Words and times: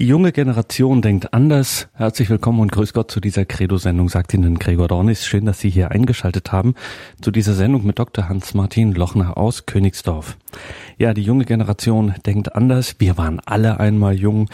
Die 0.00 0.06
junge 0.06 0.32
Generation 0.32 1.02
denkt 1.02 1.34
anders. 1.34 1.88
Herzlich 1.92 2.30
willkommen 2.30 2.60
und 2.60 2.72
grüß 2.72 2.94
Gott 2.94 3.10
zu 3.10 3.20
dieser 3.20 3.44
Credo-Sendung, 3.44 4.08
sagt 4.08 4.32
Ihnen 4.32 4.58
Gregor 4.58 4.88
Dornis. 4.88 5.26
Schön, 5.26 5.44
dass 5.44 5.60
Sie 5.60 5.68
hier 5.68 5.90
eingeschaltet 5.90 6.52
haben 6.52 6.74
zu 7.20 7.30
dieser 7.30 7.52
Sendung 7.52 7.84
mit 7.84 7.98
Dr. 7.98 8.26
Hans-Martin 8.26 8.94
Lochner 8.94 9.36
aus 9.36 9.66
Königsdorf. 9.66 10.38
Ja, 10.96 11.12
die 11.12 11.20
junge 11.20 11.44
Generation 11.44 12.14
denkt 12.24 12.56
anders. 12.56 12.94
Wir 12.98 13.18
waren 13.18 13.42
alle 13.44 13.78
einmal 13.78 14.14
jung. 14.14 14.48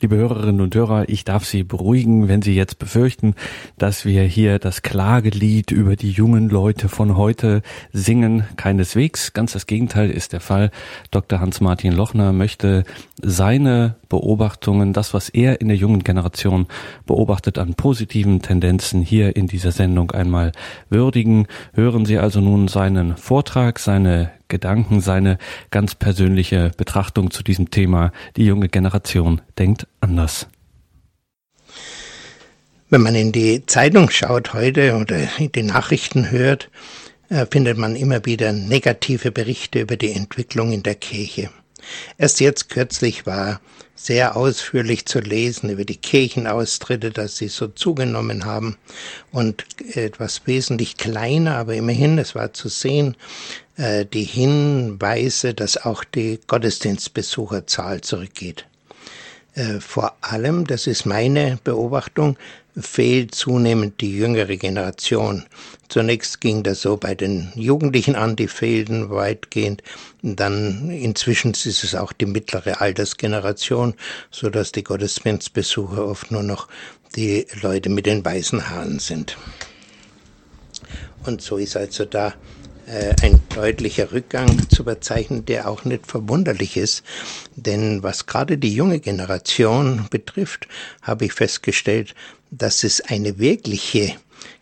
Liebe 0.00 0.14
Hörerinnen 0.14 0.60
und 0.60 0.76
Hörer, 0.76 1.08
ich 1.08 1.24
darf 1.24 1.44
Sie 1.44 1.64
beruhigen, 1.64 2.28
wenn 2.28 2.40
Sie 2.40 2.54
jetzt 2.54 2.78
befürchten, 2.78 3.34
dass 3.78 4.04
wir 4.04 4.22
hier 4.22 4.60
das 4.60 4.82
Klagelied 4.82 5.72
über 5.72 5.96
die 5.96 6.12
jungen 6.12 6.48
Leute 6.48 6.88
von 6.88 7.16
heute 7.16 7.62
singen. 7.92 8.44
Keineswegs, 8.56 9.32
ganz 9.32 9.54
das 9.54 9.66
Gegenteil 9.66 10.08
ist 10.12 10.32
der 10.32 10.40
Fall. 10.40 10.70
Dr. 11.10 11.40
Hans-Martin 11.40 11.92
Lochner 11.92 12.32
möchte 12.32 12.84
seine 13.20 13.96
Beobachtungen, 14.08 14.92
das, 14.92 15.14
was 15.14 15.28
er 15.28 15.60
in 15.60 15.68
der 15.68 15.76
jungen 15.76 16.02
Generation 16.04 16.66
beobachtet 17.06 17.58
an 17.58 17.74
positiven 17.74 18.42
Tendenzen 18.42 19.02
hier 19.02 19.36
in 19.36 19.46
dieser 19.46 19.72
Sendung 19.72 20.10
einmal 20.10 20.52
würdigen. 20.88 21.46
Hören 21.74 22.06
Sie 22.06 22.18
also 22.18 22.40
nun 22.40 22.68
seinen 22.68 23.16
Vortrag, 23.16 23.78
seine 23.78 24.30
Gedanken, 24.48 25.00
seine 25.00 25.38
ganz 25.70 25.94
persönliche 25.94 26.70
Betrachtung 26.76 27.30
zu 27.30 27.42
diesem 27.42 27.70
Thema. 27.70 28.12
Die 28.36 28.46
junge 28.46 28.68
Generation 28.68 29.42
denkt 29.58 29.86
anders. 30.00 30.48
Wenn 32.90 33.02
man 33.02 33.14
in 33.14 33.32
die 33.32 33.66
Zeitung 33.66 34.08
schaut 34.08 34.54
heute 34.54 34.96
oder 34.96 35.18
die 35.38 35.62
Nachrichten 35.62 36.30
hört, 36.30 36.70
äh, 37.28 37.44
findet 37.50 37.76
man 37.76 37.96
immer 37.96 38.24
wieder 38.24 38.52
negative 38.52 39.30
Berichte 39.30 39.80
über 39.80 39.96
die 39.96 40.12
Entwicklung 40.12 40.72
in 40.72 40.82
der 40.82 40.94
Kirche. 40.94 41.50
Erst 42.18 42.40
jetzt 42.40 42.68
kürzlich 42.68 43.26
war 43.26 43.60
sehr 43.94 44.36
ausführlich 44.36 45.06
zu 45.06 45.18
lesen 45.18 45.70
über 45.70 45.84
die 45.84 45.96
Kirchenaustritte, 45.96 47.10
dass 47.10 47.36
sie 47.36 47.48
so 47.48 47.66
zugenommen 47.66 48.44
haben 48.44 48.76
und 49.32 49.64
etwas 49.94 50.46
wesentlich 50.46 50.96
kleiner, 50.96 51.56
aber 51.56 51.74
immerhin, 51.74 52.18
es 52.18 52.34
war 52.34 52.52
zu 52.52 52.68
sehen, 52.68 53.16
äh, 53.76 54.06
die 54.06 54.24
Hinweise, 54.24 55.52
dass 55.52 55.76
auch 55.76 56.04
die 56.04 56.38
Gottesdienstbesucherzahl 56.46 58.00
zurückgeht. 58.02 58.66
Äh, 59.54 59.80
vor 59.80 60.16
allem, 60.20 60.66
das 60.66 60.86
ist 60.86 61.04
meine 61.04 61.58
Beobachtung, 61.64 62.36
fehlt 62.80 63.34
zunehmend 63.34 64.00
die 64.00 64.16
jüngere 64.16 64.56
Generation. 64.56 65.44
Zunächst 65.88 66.40
ging 66.40 66.62
das 66.62 66.82
so 66.82 66.96
bei 66.96 67.14
den 67.14 67.52
Jugendlichen 67.54 68.14
an, 68.14 68.36
die 68.36 68.48
fehlten 68.48 69.10
weitgehend. 69.10 69.82
Dann 70.22 70.90
inzwischen 70.90 71.52
ist 71.52 71.66
es 71.66 71.94
auch 71.94 72.12
die 72.12 72.26
mittlere 72.26 72.80
Altersgeneration, 72.80 73.94
so 74.30 74.50
dass 74.50 74.72
die 74.72 74.84
Gottesdienstbesucher 74.84 76.06
oft 76.06 76.30
nur 76.30 76.42
noch 76.42 76.68
die 77.16 77.46
Leute 77.62 77.88
mit 77.88 78.06
den 78.06 78.24
weißen 78.24 78.68
Haaren 78.68 78.98
sind. 78.98 79.36
Und 81.24 81.42
so 81.42 81.56
ist 81.56 81.76
also 81.76 82.04
da 82.04 82.34
äh, 82.88 83.14
ein 83.22 83.40
deutlicher 83.54 84.12
Rückgang 84.12 84.68
zu 84.70 84.84
verzeichnen, 84.84 85.44
der 85.44 85.68
auch 85.68 85.84
nicht 85.84 86.06
verwunderlich 86.06 86.76
ist. 86.76 87.02
Denn 87.54 88.02
was 88.02 88.26
gerade 88.26 88.56
die 88.56 88.74
junge 88.74 89.00
Generation 89.00 90.06
betrifft, 90.10 90.68
habe 91.02 91.26
ich 91.26 91.34
festgestellt, 91.34 92.14
dass 92.50 92.84
es 92.84 93.00
eine 93.00 93.38
wirkliche 93.38 94.14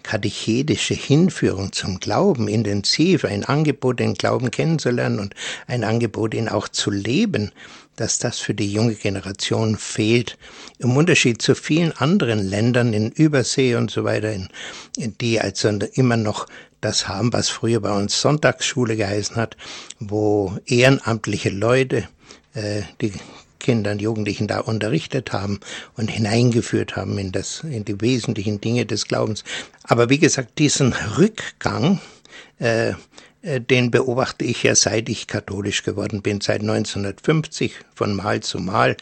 katechische 0.02 0.94
Hinführung 0.94 1.72
zum 1.72 1.98
Glauben 1.98 2.48
intensiv, 2.48 3.24
ein 3.24 3.44
Angebot, 3.44 3.98
den 3.98 4.14
Glauben 4.14 4.50
kennenzulernen 4.50 5.18
und 5.18 5.34
ein 5.66 5.84
Angebot, 5.84 6.34
ihn 6.34 6.48
auch 6.48 6.68
zu 6.68 6.90
leben, 6.90 7.50
dass 7.96 8.18
das 8.18 8.38
für 8.38 8.54
die 8.54 8.72
junge 8.72 8.94
Generation 8.94 9.76
fehlt. 9.76 10.38
Im 10.78 10.96
Unterschied 10.96 11.42
zu 11.42 11.54
vielen 11.54 11.92
anderen 11.92 12.46
Ländern 12.46 12.92
in 12.92 13.10
Übersee 13.10 13.74
und 13.74 13.90
so 13.90 14.04
weiter, 14.04 14.32
in, 14.32 14.48
in 14.96 15.16
die 15.18 15.40
also 15.40 15.68
immer 15.94 16.16
noch 16.16 16.46
das 16.80 17.08
haben, 17.08 17.32
was 17.32 17.48
früher 17.48 17.80
bei 17.80 17.92
uns 17.92 18.20
Sonntagsschule 18.20 18.96
geheißen 18.96 19.36
hat, 19.36 19.56
wo 19.98 20.56
ehrenamtliche 20.66 21.50
Leute 21.50 22.06
äh, 22.54 22.82
die 23.00 23.12
Kinder 23.66 23.90
und 23.90 24.00
Jugendlichen 24.00 24.46
da 24.46 24.60
unterrichtet 24.60 25.32
haben 25.32 25.58
und 25.96 26.08
hineingeführt 26.08 26.94
haben 26.94 27.18
in 27.18 27.32
das, 27.32 27.64
in 27.64 27.84
die 27.84 28.00
wesentlichen 28.00 28.60
Dinge 28.60 28.86
des 28.86 29.08
Glaubens. 29.08 29.42
Aber 29.82 30.08
wie 30.08 30.20
gesagt, 30.20 30.60
diesen 30.60 30.94
Rückgang, 31.18 32.00
äh, 32.60 32.90
äh 33.42 33.60
den 33.60 33.90
beobachte 33.90 34.44
ich 34.44 34.62
ja 34.62 34.76
seit 34.76 35.08
ich 35.08 35.26
katholisch 35.26 35.82
geworden 35.82 36.22
bin, 36.22 36.40
seit 36.40 36.60
1950, 36.60 37.74
von 37.92 38.14
Mal 38.14 38.40
zu 38.40 38.60
Mal. 38.60 38.96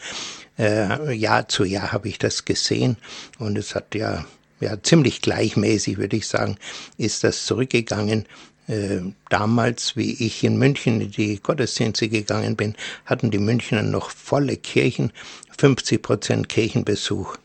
Äh, 0.57 1.13
Jahr 1.13 1.47
zu 1.47 1.63
Jahr 1.63 1.91
habe 1.91 2.09
ich 2.09 2.17
das 2.17 2.43
gesehen 2.43 2.97
und 3.37 3.59
es 3.59 3.75
hat 3.75 3.93
ja 3.93 4.25
ja, 4.61 4.81
ziemlich 4.81 5.21
gleichmäßig, 5.21 5.97
würde 5.97 6.17
ich 6.17 6.27
sagen, 6.27 6.57
ist 6.97 7.23
das 7.23 7.45
zurückgegangen. 7.45 8.25
Äh, 8.67 9.01
damals, 9.29 9.95
wie 9.95 10.13
ich 10.25 10.43
in 10.43 10.57
München 10.57 10.99
in 10.99 11.11
die 11.11 11.39
Gottesdienste 11.41 12.09
gegangen 12.09 12.55
bin, 12.55 12.75
hatten 13.05 13.29
die 13.29 13.37
Münchner 13.37 13.83
noch 13.83 14.09
volle 14.09 14.57
Kirchen, 14.57 15.11
50 15.57 16.01
Prozent 16.01 16.49
Kirchenbesuch. 16.49 17.37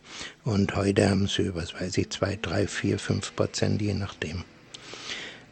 Und 0.45 0.77
heute 0.77 1.11
haben 1.11 1.27
sie, 1.27 1.55
was 1.55 1.75
weiß 1.75 1.99
ich, 1.99 2.11
zwei, 2.11 2.39
drei, 2.41 2.67
vier, 2.67 2.99
fünf 2.99 3.37
Prozent, 3.37 3.83
je 3.83 3.95
nachdem. 3.95 4.45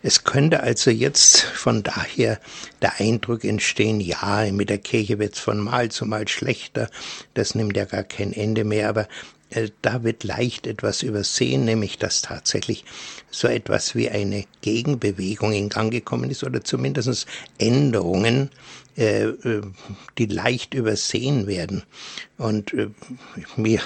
Es 0.02 0.24
könnte 0.24 0.62
also 0.62 0.90
jetzt 0.90 1.40
von 1.40 1.82
daher 1.82 2.40
der 2.80 3.00
Eindruck 3.00 3.44
entstehen, 3.44 4.00
ja, 4.00 4.46
mit 4.52 4.70
der 4.70 4.78
Kirche 4.78 5.18
wird 5.18 5.34
es 5.34 5.40
von 5.40 5.58
Mal 5.58 5.90
zu 5.90 6.06
Mal 6.06 6.28
schlechter, 6.28 6.88
das 7.34 7.56
nimmt 7.56 7.76
ja 7.76 7.84
gar 7.84 8.04
kein 8.04 8.32
Ende 8.32 8.64
mehr, 8.64 8.88
aber 8.88 9.08
da 9.82 10.04
wird 10.04 10.25
leicht 10.25 10.66
etwas 10.66 11.03
übersehen, 11.03 11.64
nämlich 11.64 11.98
dass 11.98 12.22
tatsächlich 12.22 12.84
so 13.31 13.48
etwas 13.48 13.94
wie 13.94 14.10
eine 14.10 14.44
Gegenbewegung 14.60 15.53
in 15.53 15.69
Gang 15.69 15.91
gekommen 15.91 16.31
ist 16.31 16.44
oder 16.44 16.62
zumindest 16.62 17.26
Änderungen, 17.58 18.50
äh, 18.97 19.25
äh, 19.25 19.62
die 20.19 20.26
leicht 20.26 20.75
übersehen 20.75 21.47
werden. 21.47 21.84
Und 22.37 22.75
mir 23.56 23.81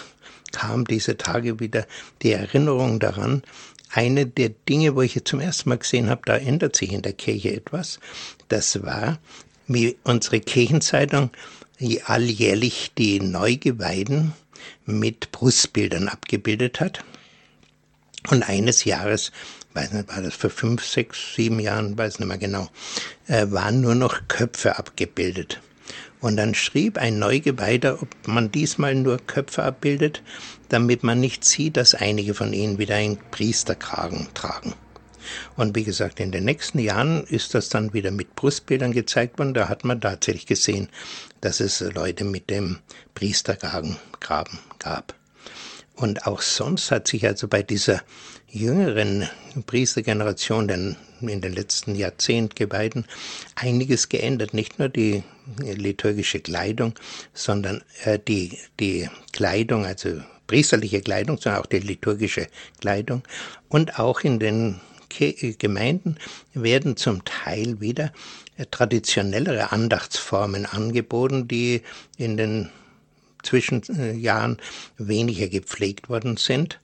kam 0.53 0.85
diese 0.85 1.17
Tage 1.17 1.61
wieder 1.61 1.87
die 2.23 2.33
Erinnerung 2.33 3.01
daran, 3.01 3.43
eine 3.91 4.27
der 4.27 4.49
Dinge, 4.49 4.95
wo 4.97 5.03
ich 5.03 5.23
zum 5.25 5.41
ersten 5.41 5.69
Mal 5.69 5.79
gesehen 5.79 6.09
habe, 6.09 6.23
da 6.25 6.37
ändert 6.37 6.77
sich 6.77 6.93
in 6.93 7.03
der 7.03 7.13
Kirche 7.13 7.53
etwas, 7.55 8.01
das 8.49 8.83
war, 8.83 9.19
wie 9.67 9.97
unsere 10.03 10.41
Kirchenzeitung 10.41 11.31
alljährlich 12.05 12.93
die 12.97 13.21
Neugeweihten 13.21 14.33
mit 14.87 15.33
Brustbildern 15.33 16.09
abgebildet 16.09 16.81
hat. 16.81 17.05
Und 18.31 18.43
eines 18.49 18.85
Jahres, 18.85 19.33
weiß 19.75 19.93
nicht, 19.93 20.09
war 20.09 20.23
das 20.23 20.35
vor 20.35 20.51
fünf, 20.51 20.85
sechs, 20.85 21.35
sieben 21.35 21.59
Jahren, 21.59 21.99
weiß 21.99 22.19
nicht 22.19 22.29
mehr 22.29 22.39
genau, 22.39 22.69
äh, 23.27 23.47
waren 23.51 23.81
nur 23.81 23.95
noch 23.95 24.29
Köpfe 24.29 24.79
abgebildet. 24.79 25.61
Und 26.21 26.37
dann 26.37 26.55
schrieb 26.55 26.99
ein 26.99 27.19
Neugeweihter, 27.19 28.01
ob 28.01 28.09
man 28.29 28.53
diesmal 28.53 28.95
nur 28.95 29.19
Köpfe 29.19 29.65
abbildet, 29.65 30.23
damit 30.69 31.03
man 31.03 31.19
nicht 31.19 31.45
sieht, 31.45 31.77
dass 31.77 31.97
einige 31.97 32.35
von 32.35 32.53
ihnen 32.53 32.79
wieder 32.79 32.95
einen 32.95 33.19
Priesterkragen 33.33 34.29
tragen. 34.33 34.75
Und 35.57 35.75
wie 35.77 35.85
gesagt, 35.85 36.21
in 36.21 36.33
den 36.33 36.45
nächsten 36.45 36.79
Jahren 36.79 37.25
ist 37.25 37.55
das 37.55 37.69
dann 37.69 37.93
wieder 37.93 38.11
mit 38.11 38.37
Brustbildern 38.37 38.93
gezeigt 38.93 39.39
worden. 39.39 39.55
Da 39.55 39.69
hat 39.69 39.85
man 39.85 40.01
tatsächlich 40.01 40.47
gesehen, 40.47 40.89
dass 41.43 41.61
es 41.61 41.81
Leute 41.81 42.25
mit 42.25 42.49
dem 42.49 42.79
Priestergraben 43.15 43.99
gab. 44.79 45.15
Und 45.95 46.27
auch 46.27 46.41
sonst 46.41 46.91
hat 46.91 47.07
sich 47.07 47.27
also 47.27 47.49
bei 47.49 47.63
dieser 47.63 48.03
jüngeren 48.49 49.29
Priestergeneration, 49.67 50.69
den 50.69 50.97
in 51.21 51.41
den 51.41 51.53
letzten 51.53 51.95
Jahrzehnten 51.95 52.55
geweihten, 52.55 53.05
einiges 53.55 54.09
geändert. 54.09 54.55
Nicht 54.55 54.79
nur 54.79 54.89
die 54.89 55.23
liturgische 55.59 56.41
Kleidung, 56.41 56.95
sondern 57.35 57.83
äh, 58.05 58.19
die, 58.19 58.59
die 58.81 59.09
Kleidung, 59.33 59.85
also 59.85 60.21
priesterliche 60.47 61.01
Kleidung, 61.01 61.39
sondern 61.39 61.63
auch 61.63 61.67
die 61.67 61.79
liturgische 61.79 62.49
Kleidung 62.81 63.23
und 63.69 63.99
auch 63.99 64.21
in 64.21 64.39
den 64.39 64.81
Gemeinden 65.19 66.17
werden 66.55 66.97
zum 66.97 67.25
Teil 67.25 67.81
wieder 67.81 68.13
äh, 68.57 68.67
traditionellere 68.71 69.73
Andachtsformen 69.73 70.67
angeboten, 70.67 71.49
die 71.49 71.83
in 72.17 72.37
den 72.37 72.71
Zwischenjahren 73.43 74.59
weniger 74.99 75.49
gepflegt 75.49 76.09
worden 76.09 76.37
sind. 76.37 76.81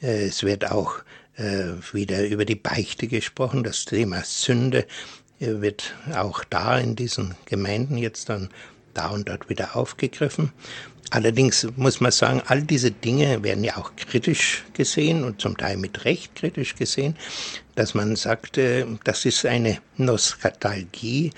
Äh, 0.00 0.26
es 0.26 0.42
wird 0.42 0.70
auch 0.70 0.98
äh, 1.36 1.72
wieder 1.92 2.26
über 2.26 2.44
die 2.44 2.56
Beichte 2.56 3.08
gesprochen. 3.08 3.64
Das 3.64 3.84
Thema 3.84 4.22
Sünde 4.24 4.86
wird 5.38 5.94
auch 6.14 6.44
da 6.44 6.78
in 6.78 6.94
diesen 6.94 7.34
Gemeinden 7.46 7.98
jetzt 7.98 8.28
dann 8.28 8.50
da 8.94 9.08
und 9.08 9.28
dort 9.28 9.48
wieder 9.48 9.74
aufgegriffen. 9.74 10.52
Allerdings 11.12 11.68
muss 11.76 12.00
man 12.00 12.10
sagen, 12.10 12.40
all 12.46 12.62
diese 12.62 12.90
Dinge 12.90 13.42
werden 13.42 13.64
ja 13.64 13.76
auch 13.76 13.94
kritisch 13.96 14.64
gesehen 14.72 15.24
und 15.24 15.42
zum 15.42 15.58
Teil 15.58 15.76
mit 15.76 16.06
Recht 16.06 16.34
kritisch 16.34 16.74
gesehen, 16.74 17.18
dass 17.74 17.92
man 17.92 18.16
sagt, 18.16 18.56
äh, 18.56 18.86
das 19.04 19.26
ist 19.26 19.44
eine 19.44 19.78
Nostalgie, 19.98 21.30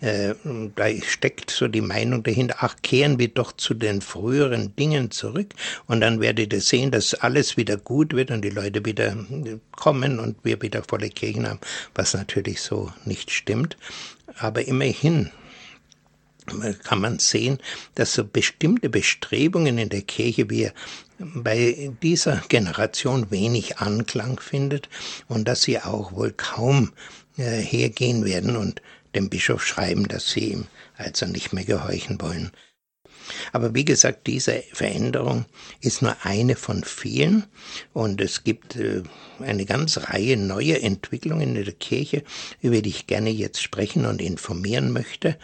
äh, 0.00 0.34
da 0.74 0.88
steckt 1.06 1.52
so 1.52 1.68
die 1.68 1.80
Meinung 1.80 2.24
dahinter, 2.24 2.56
ach, 2.58 2.74
kehren 2.82 3.20
wir 3.20 3.28
doch 3.28 3.52
zu 3.52 3.74
den 3.74 4.00
früheren 4.00 4.74
Dingen 4.74 5.12
zurück 5.12 5.54
und 5.86 6.00
dann 6.00 6.20
werdet 6.20 6.52
ihr 6.52 6.60
sehen, 6.60 6.90
dass 6.90 7.14
alles 7.14 7.56
wieder 7.56 7.76
gut 7.76 8.14
wird 8.14 8.32
und 8.32 8.42
die 8.42 8.50
Leute 8.50 8.84
wieder 8.84 9.14
kommen 9.76 10.18
und 10.18 10.38
wir 10.42 10.60
wieder 10.60 10.82
volle 10.82 11.08
Kirchen 11.08 11.48
haben, 11.48 11.60
was 11.94 12.14
natürlich 12.14 12.60
so 12.62 12.92
nicht 13.04 13.30
stimmt. 13.30 13.76
Aber 14.38 14.66
immerhin 14.66 15.30
kann 16.82 17.00
man 17.00 17.18
sehen, 17.18 17.58
dass 17.94 18.14
so 18.14 18.24
bestimmte 18.24 18.88
Bestrebungen 18.88 19.78
in 19.78 19.88
der 19.88 20.02
Kirche 20.02 20.50
wir 20.50 20.72
bei 21.18 21.90
dieser 22.02 22.42
Generation 22.48 23.30
wenig 23.30 23.78
Anklang 23.78 24.40
findet 24.40 24.88
und 25.28 25.46
dass 25.46 25.62
sie 25.62 25.80
auch 25.80 26.12
wohl 26.12 26.32
kaum 26.32 26.92
äh, 27.36 27.60
hergehen 27.60 28.24
werden 28.24 28.56
und 28.56 28.80
dem 29.14 29.28
Bischof 29.28 29.64
schreiben, 29.64 30.08
dass 30.08 30.30
sie 30.30 30.52
ihm 30.52 30.66
also 30.96 31.26
nicht 31.26 31.52
mehr 31.52 31.64
gehorchen 31.64 32.20
wollen. 32.20 32.52
Aber 33.52 33.74
wie 33.74 33.84
gesagt, 33.84 34.26
diese 34.26 34.62
Veränderung 34.72 35.44
ist 35.80 36.02
nur 36.02 36.16
eine 36.24 36.56
von 36.56 36.84
vielen 36.84 37.44
und 37.92 38.20
es 38.20 38.44
gibt 38.44 38.76
äh, 38.76 39.02
eine 39.40 39.64
ganze 39.66 40.08
Reihe 40.08 40.36
neuer 40.36 40.82
Entwicklungen 40.82 41.56
in 41.56 41.64
der 41.64 41.74
Kirche, 41.74 42.24
über 42.60 42.80
die 42.82 42.90
ich 42.90 43.06
gerne 43.06 43.30
jetzt 43.30 43.62
sprechen 43.62 44.06
und 44.06 44.20
informieren 44.20 44.92
möchte. 44.92 45.36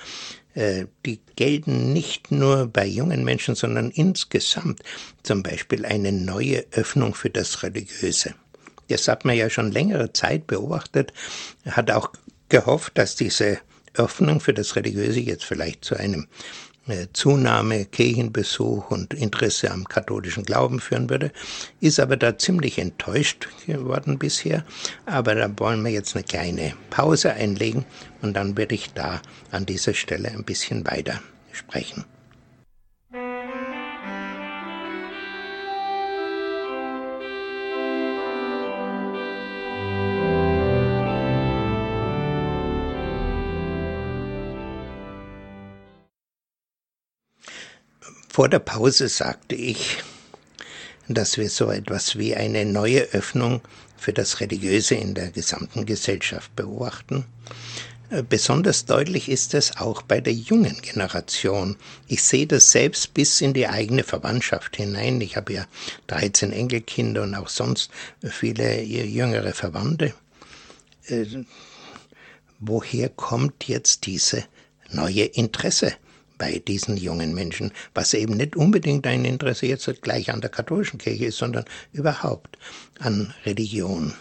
Äh, 0.57 0.87
die 1.05 1.21
gelten 1.37 1.93
nicht 1.93 2.31
nur 2.31 2.67
bei 2.67 2.87
jungen 2.87 3.25
Menschen, 3.25 3.55
sondern 3.55 3.91
insgesamt. 3.91 4.83
Zum 5.23 5.43
Beispiel 5.43 5.85
eine 5.85 6.13
neue 6.13 6.65
Öffnung 6.73 7.15
für 7.15 7.29
das 7.29 7.63
Religiöse. 7.63 8.35
Das 8.89 9.07
hat 9.07 9.27
man 9.27 9.37
ja 9.37 9.51
schon 9.51 9.71
längere 9.71 10.15
Zeit 10.15 10.47
beobachtet, 10.47 11.13
hat 11.67 11.91
auch 11.91 12.11
gehofft, 12.49 12.97
dass 12.97 13.17
diese 13.17 13.59
Öffnung 13.93 14.41
für 14.41 14.55
das 14.55 14.77
Religiöse 14.77 15.21
jetzt 15.21 15.45
vielleicht 15.45 15.85
zu 15.85 15.95
einem 15.97 16.27
Zunahme 17.13 17.85
Kirchenbesuch 17.85 18.91
und 18.91 19.13
Interesse 19.15 19.71
am 19.71 19.85
katholischen 19.85 20.45
Glauben 20.45 20.81
führen 20.81 21.11
würde, 21.11 21.33
ist 21.81 21.99
aber 21.99 22.17
da 22.17 22.39
ziemlich 22.39 22.79
enttäuscht 22.79 23.49
geworden 23.67 24.19
bisher. 24.19 24.65
Aber 25.05 25.35
da 25.35 25.51
wollen 25.59 25.85
wir 25.85 25.91
jetzt 25.91 26.15
eine 26.15 26.25
kleine 26.25 26.75
Pause 26.91 27.33
einlegen 27.33 27.85
und 28.23 28.35
dann 28.35 28.57
werde 28.57 28.75
ich 28.75 28.93
da 28.93 29.21
an 29.51 29.67
dieser 29.67 29.95
Stelle 29.95 30.31
ein 30.31 30.45
bisschen 30.45 30.87
weiter 30.87 31.21
sprechen. 31.53 32.05
Vor 48.37 48.51
der 48.51 48.59
Pause 48.59 49.09
sagte 49.09 49.55
ich, 49.55 49.97
dass 51.09 51.39
wir 51.39 51.49
so 51.49 51.71
etwas 51.71 52.19
wie 52.19 52.37
eine 52.37 52.67
neue 52.67 53.01
Öffnung 53.13 53.63
für 53.97 54.13
das 54.13 54.41
Religiöse 54.41 54.95
in 54.95 55.15
der 55.15 55.31
gesamten 55.31 55.87
Gesellschaft 55.87 56.55
beobachten. 56.55 57.25
Äh, 58.11 58.23
besonders 58.23 58.85
deutlich 58.85 59.31
ist 59.31 59.55
es 59.55 59.79
auch 59.79 60.03
bei 60.03 60.21
der 60.21 60.35
jungen 60.35 60.77
Generation. 60.83 61.77
Ich 62.09 62.23
sehe 62.23 62.47
das 62.47 62.71
selbst 62.71 63.15
bis 63.15 63.41
in 63.41 63.55
die 63.55 63.69
eigene 63.69 64.05
Verwandtschaft 64.05 64.77
hinein. 64.77 65.19
Ich 65.23 65.39
habe 65.39 65.55
ja 65.55 65.67
13 66.09 66.53
Enkelkinder 66.53 67.23
und 67.23 67.35
auch 67.35 67.49
sonst 67.49 67.91
viele 68.23 68.83
jüngere 68.83 69.55
Verwandte. 69.55 70.13
Äh, 71.07 71.25
woher 72.59 73.09
kommt 73.09 73.67
jetzt 73.67 74.05
diese 74.05 74.45
neue 74.91 75.25
Interesse 75.25 75.95
bei 76.39 76.59
diesen 76.59 76.97
jungen 76.97 77.35
Menschen, 77.35 77.73
was 77.95 78.15
eben 78.15 78.37
nicht 78.37 78.57
unbedingt 78.57 79.07
ein 79.07 79.25
Interesse 79.25 79.67
jetzt 79.67 79.91
gleich 80.03 80.31
an 80.31 80.41
der 80.41 80.51
katholischen 80.51 80.99
Kirche 80.99 81.27
ist, 81.27 81.39
sondern 81.39 81.65
überhaupt 81.93 82.59
an 82.99 83.35
Religion. 83.45 84.15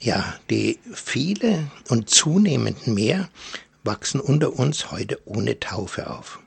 Ja, 0.00 0.34
die 0.50 0.78
viele 0.92 1.70
und 1.88 2.10
zunehmend 2.10 2.86
mehr 2.86 3.28
wachsen 3.84 4.20
unter 4.20 4.52
uns 4.52 4.90
heute 4.90 5.18
ohne 5.24 5.60
Taufe 5.60 6.10
auf, 6.10 6.40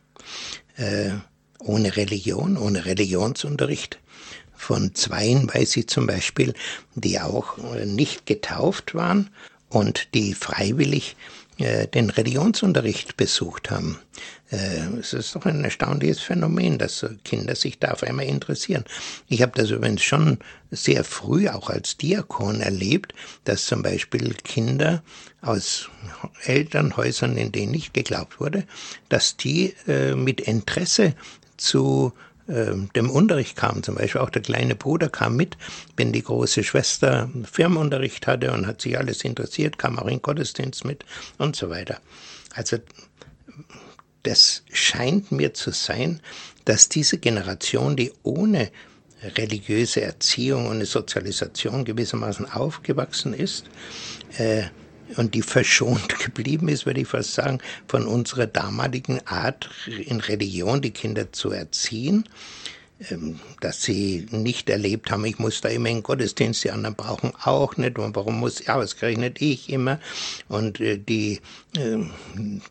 äh, 0.75 1.12
ohne 1.59 1.95
Religion, 1.95 2.57
ohne 2.57 2.85
Religionsunterricht. 2.85 4.00
Von 4.56 4.95
zweien 4.95 5.51
weiß 5.51 5.77
ich 5.77 5.88
zum 5.88 6.07
Beispiel, 6.07 6.53
die 6.95 7.19
auch 7.19 7.57
nicht 7.85 8.25
getauft 8.25 8.95
waren 8.95 9.30
und 9.69 10.14
die 10.14 10.34
freiwillig 10.34 11.16
äh, 11.60 11.88
den 11.88 12.12
Religionsunterricht 12.12 13.18
besucht 13.18 13.72
haben. 13.72 13.98
Äh, 14.52 15.00
es 15.00 15.14
ist 15.14 15.36
doch 15.36 15.46
ein 15.46 15.64
erstaunliches 15.64 16.19
Phänomen, 16.19 16.78
dass 16.78 17.06
Kinder 17.24 17.56
sich 17.56 17.80
da 17.80 17.92
auf 17.92 18.04
einmal 18.04 18.25
interessieren. 18.25 18.86
Ich 19.28 19.42
habe 19.42 19.54
das 19.56 19.72
übrigens 19.72 20.04
schon 20.04 20.38
sehr 20.69 21.04
früh 21.04 21.50
auch 21.50 21.72
als 21.72 21.98
Diakon 21.98 22.62
erlebt, 22.62 23.14
dass 23.44 23.66
zum 23.66 23.81
Beispiel 23.81 24.36
Kinder 24.36 25.02
aus 25.42 25.90
Elternhäusern, 26.44 27.36
in 27.38 27.52
denen 27.52 27.72
nicht 27.72 27.94
geglaubt 27.94 28.40
wurde, 28.40 28.66
dass 29.10 29.36
die 29.36 29.74
äh, 29.88 30.14
mit 30.14 30.42
Interesse 30.42 31.16
zu 31.58 32.14
ähm, 32.49 32.89
dem 32.95 33.09
Unterricht 33.09 33.55
kam. 33.55 33.83
Zum 33.83 33.95
Beispiel 33.95 34.21
auch 34.21 34.29
der 34.29 34.41
kleine 34.41 34.75
Bruder 34.75 35.09
kam 35.09 35.35
mit, 35.35 35.57
wenn 35.95 36.13
die 36.13 36.23
große 36.23 36.63
Schwester 36.63 37.29
Firmenunterricht 37.44 38.27
hatte 38.27 38.51
und 38.51 38.67
hat 38.67 38.81
sich 38.81 38.97
alles 38.97 39.23
interessiert, 39.23 39.77
kam 39.77 39.99
auch 39.99 40.07
in 40.07 40.21
Gottesdienst 40.21 40.85
mit 40.85 41.05
und 41.38 41.55
so 41.55 41.69
weiter. 41.69 41.99
Also 42.53 42.77
das 44.23 44.63
scheint 44.71 45.31
mir 45.31 45.53
zu 45.53 45.71
sein, 45.71 46.21
dass 46.65 46.89
diese 46.89 47.17
Generation, 47.17 47.95
die 47.95 48.11
ohne 48.23 48.71
religiöse 49.23 50.01
Erziehung 50.01 50.67
und 50.67 50.85
Sozialisation 50.85 51.85
gewissermaßen 51.85 52.49
aufgewachsen 52.51 53.33
ist, 53.33 53.65
äh, 54.38 54.63
und 55.15 55.33
die 55.33 55.42
verschont 55.42 56.19
geblieben 56.19 56.68
ist, 56.68 56.86
würde 56.86 57.01
ich 57.01 57.07
fast 57.07 57.33
sagen, 57.33 57.59
von 57.88 58.06
unserer 58.06 58.48
damaligen 58.48 59.25
Art 59.25 59.69
in 60.06 60.19
Religion 60.19 60.81
die 60.81 60.92
Kinder 60.92 61.31
zu 61.31 61.51
erziehen, 61.51 62.25
ähm, 63.12 63.39
dass 63.62 63.83
sie 63.83 64.25
nicht 64.31 64.71
erlebt 64.71 65.12
haben, 65.12 65.24
ich 65.25 65.38
muss 65.38 65.62
da 65.62 65.69
immer 65.69 65.89
in 65.89 66.01
Gottesdienst, 66.01 66.63
die 66.63 66.71
anderen 66.71 66.95
brauchen 66.95 67.31
auch 67.44 67.77
nicht, 67.77 68.00
und 68.00 68.15
warum 68.15 68.39
muss, 68.39 68.65
ja, 68.65 68.80
was 68.80 68.98
gerechnet 68.98 69.39
ich 69.39 69.69
immer, 69.69 70.00
und 70.48 70.80
äh, 70.80 70.98
die 70.98 71.39
äh, 71.75 71.98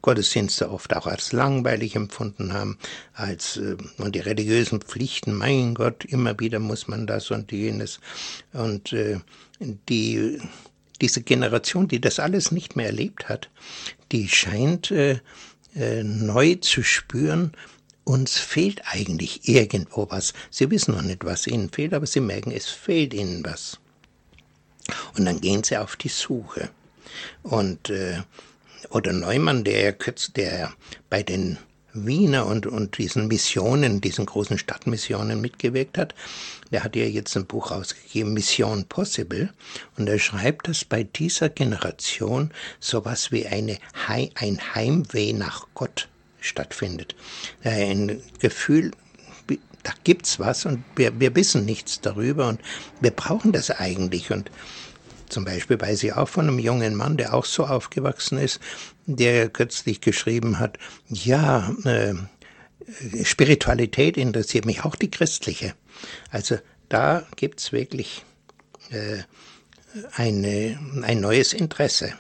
Gottesdienste 0.02 0.70
oft 0.70 0.96
auch 0.96 1.06
als 1.06 1.32
langweilig 1.32 1.94
empfunden 1.94 2.52
haben, 2.52 2.76
als, 3.14 3.56
äh, 3.58 3.76
und 3.98 4.16
die 4.16 4.20
religiösen 4.20 4.80
Pflichten, 4.80 5.32
mein 5.32 5.74
Gott, 5.74 6.04
immer 6.04 6.38
wieder 6.40 6.58
muss 6.58 6.88
man 6.88 7.06
das 7.06 7.30
und 7.30 7.52
jenes, 7.52 8.00
und 8.52 8.92
äh, 8.92 9.20
die 9.60 10.40
diese 10.98 11.22
Generation, 11.22 11.88
die 11.88 12.00
das 12.00 12.18
alles 12.18 12.52
nicht 12.52 12.76
mehr 12.76 12.86
erlebt 12.86 13.28
hat, 13.28 13.50
die 14.12 14.28
scheint 14.28 14.90
äh, 14.90 15.20
äh, 15.74 16.02
neu 16.02 16.54
zu 16.56 16.82
spüren, 16.82 17.52
uns 18.04 18.38
fehlt 18.38 18.82
eigentlich 18.84 19.48
irgendwo 19.48 20.08
was. 20.10 20.32
Sie 20.50 20.70
wissen 20.70 20.94
noch 20.94 21.02
nicht, 21.02 21.24
was 21.24 21.46
ihnen 21.46 21.70
fehlt, 21.70 21.92
aber 21.92 22.06
sie 22.06 22.20
merken, 22.20 22.52
es 22.52 22.66
fehlt 22.66 23.12
ihnen 23.12 23.44
was. 23.44 23.78
Und 25.16 25.24
dann 25.24 25.40
gehen 25.40 25.64
sie 25.64 25.76
auf 25.76 25.96
die 25.96 26.08
Suche. 26.08 26.70
Und 27.42 27.90
äh, 27.90 28.22
oder 28.90 29.12
Neumann, 29.12 29.64
der, 29.64 29.96
der 30.36 30.72
bei 31.10 31.22
den 31.22 31.58
Wiener 31.92 32.46
und, 32.46 32.66
und 32.66 32.98
diesen 32.98 33.26
Missionen, 33.26 34.00
diesen 34.00 34.26
großen 34.26 34.58
Stadtmissionen 34.58 35.40
mitgewirkt 35.40 35.98
hat, 35.98 36.14
der 36.70 36.84
hat 36.84 36.96
ja 36.96 37.04
jetzt 37.04 37.36
ein 37.36 37.46
Buch 37.46 37.70
rausgegeben, 37.70 38.32
Mission 38.32 38.84
Possible, 38.84 39.50
und 39.96 40.08
er 40.08 40.18
schreibt, 40.18 40.68
dass 40.68 40.84
bei 40.84 41.04
dieser 41.04 41.48
Generation 41.48 42.50
sowas 42.80 43.32
wie 43.32 43.46
eine, 43.46 43.78
ein 44.34 44.74
Heimweh 44.74 45.32
nach 45.32 45.66
Gott 45.74 46.08
stattfindet. 46.40 47.14
Ein 47.62 48.20
Gefühl, 48.40 48.92
da 49.82 49.92
gibt's 50.02 50.40
was 50.40 50.66
und 50.66 50.82
wir, 50.96 51.18
wir 51.20 51.34
wissen 51.36 51.64
nichts 51.64 52.00
darüber 52.00 52.48
und 52.48 52.60
wir 53.00 53.12
brauchen 53.12 53.52
das 53.52 53.70
eigentlich 53.70 54.32
und 54.32 54.50
zum 55.28 55.44
Beispiel 55.44 55.80
weiß 55.80 56.02
ich 56.04 56.12
auch 56.12 56.28
von 56.28 56.48
einem 56.48 56.58
jungen 56.58 56.94
Mann, 56.94 57.16
der 57.16 57.34
auch 57.34 57.44
so 57.44 57.66
aufgewachsen 57.66 58.38
ist, 58.38 58.60
der 59.06 59.48
kürzlich 59.48 60.00
geschrieben 60.00 60.58
hat, 60.58 60.78
ja, 61.08 61.70
äh, 61.84 62.14
Spiritualität 63.24 64.16
interessiert 64.16 64.64
mich, 64.64 64.84
auch 64.84 64.96
die 64.96 65.10
christliche. 65.10 65.74
Also 66.30 66.58
da 66.88 67.26
gibt's 67.36 67.72
wirklich 67.72 68.24
äh, 68.90 69.18
eine, 70.14 70.78
ein 71.02 71.20
neues 71.20 71.52
Interesse. 71.52 72.14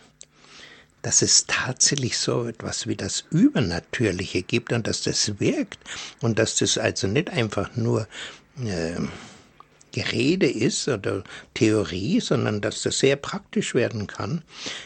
dass 1.06 1.22
es 1.22 1.44
tatsächlich 1.46 2.18
so 2.18 2.48
etwas 2.48 2.88
wie 2.88 2.96
das 2.96 3.26
Übernatürliche 3.30 4.42
gibt 4.42 4.72
und 4.72 4.88
dass 4.88 5.02
das 5.02 5.38
wirkt 5.38 5.78
und 6.20 6.36
dass 6.36 6.56
das 6.56 6.78
also 6.78 7.06
nicht 7.06 7.30
einfach 7.30 7.76
nur 7.76 8.08
äh, 8.58 8.96
Gerede 9.96 10.46
ist 10.46 10.88
oder 10.88 11.24
Theorie, 11.54 12.20
sondern 12.20 12.60
dass 12.60 12.82
das 12.82 12.98
sehr 12.98 13.16
praktisch 13.16 13.74
werden 13.74 14.06
kann. 14.06 14.42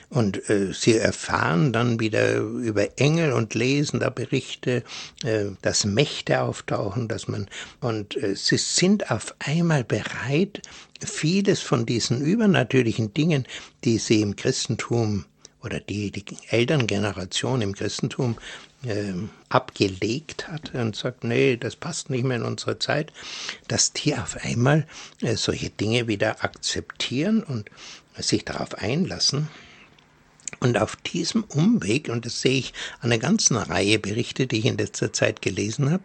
Und 0.09 0.49
äh, 0.49 0.73
sie 0.73 0.97
erfahren 0.99 1.73
dann 1.73 1.99
wieder 1.99 2.37
über 2.37 2.97
Engel 2.97 3.33
und 3.33 3.55
lesen 3.55 3.99
da 3.99 4.11
Berichte, 4.11 4.85
äh, 5.25 5.47
dass 5.63 5.85
Mächte 5.85 6.43
auftauchen, 6.43 7.09
dass 7.09 7.27
man 7.27 7.49
und 7.81 8.17
äh, 8.23 8.37
sie 8.37 8.57
sind 8.57 9.11
auf 9.11 9.35
einmal 9.41 9.83
bereit, 9.83 10.63
vieles 11.05 11.61
von 11.61 11.87
diesen 11.87 12.21
übernatürlichen 12.21 13.13
Dingen, 13.13 13.47
die 13.83 13.99
sie 13.99 14.21
im 14.21 14.37
Christentum 14.37 15.25
oder 15.65 15.81
die 15.81 16.13
die 16.13 16.25
Elterngeneration 16.51 17.63
im 17.63 17.75
Christentum 17.75 18.37
abgelegt 19.51 20.49
hat 20.49 20.75
und 20.75 20.97
sagt, 20.97 21.25
nee, 21.25 21.57
das 21.57 21.77
passt 21.77 22.09
nicht 22.09 22.25
mehr 22.25 22.39
in 22.39 22.45
unsere 22.45 22.79
Zeit, 22.79 23.13
dass 23.69 23.93
die 23.93 24.17
auf 24.17 24.37
einmal 24.43 24.87
äh, 25.21 25.37
solche 25.37 25.69
Dinge 25.69 26.09
wieder 26.09 26.43
akzeptieren 26.43 27.43
und 27.43 27.71
sich 28.17 28.45
darauf 28.45 28.75
einlassen. 28.75 29.49
Und 30.61 30.79
auf 30.79 30.97
diesem 30.97 31.45
Umweg, 31.45 32.09
und 32.09 32.27
das 32.27 32.41
sehe 32.41 32.59
ich 32.59 32.73
an 33.01 33.13
einer 33.13 33.19
ganzen 33.19 33.57
Reihe 33.57 33.99
Berichte, 33.99 34.47
die 34.47 34.59
ich 34.59 34.67
in 34.67 34.79
letzter 34.79 35.13
Zeit 35.13 35.43
gelesen 35.43 35.91
habe, 35.91 36.05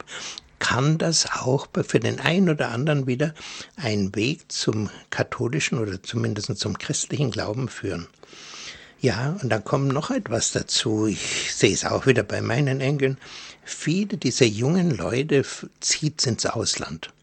kann 0.60 0.98
das 0.98 1.27
auch 1.32 1.67
für 1.86 2.00
den 2.00 2.20
einen 2.20 2.50
oder 2.50 2.70
anderen 2.70 3.08
wieder 3.08 3.34
einen 3.75 4.15
Weg 4.15 4.51
zum 4.51 4.89
katholischen 5.10 5.77
oder 5.77 6.01
zumindest 6.01 6.58
zum 6.58 6.77
christlichen 6.77 7.32
Glauben 7.32 7.67
führen. 7.67 8.08
Ja, 9.05 9.38
und 9.39 9.50
dann 9.50 9.63
kommt 9.63 9.89
noch 9.89 10.09
etwas 10.09 10.51
dazu. 10.51 11.05
Ich 11.05 11.53
sehe 11.53 11.75
es 11.75 11.85
auch 11.85 12.07
wieder 12.07 12.24
bei 12.24 12.41
meinen 12.41 12.81
Enkeln. 12.81 13.19
Viele 13.63 14.17
dieser 14.17 14.47
jungen 14.47 14.89
Leute 14.89 15.45
zieht 15.79 16.25
ins 16.25 16.47
Ausland. 16.47 17.13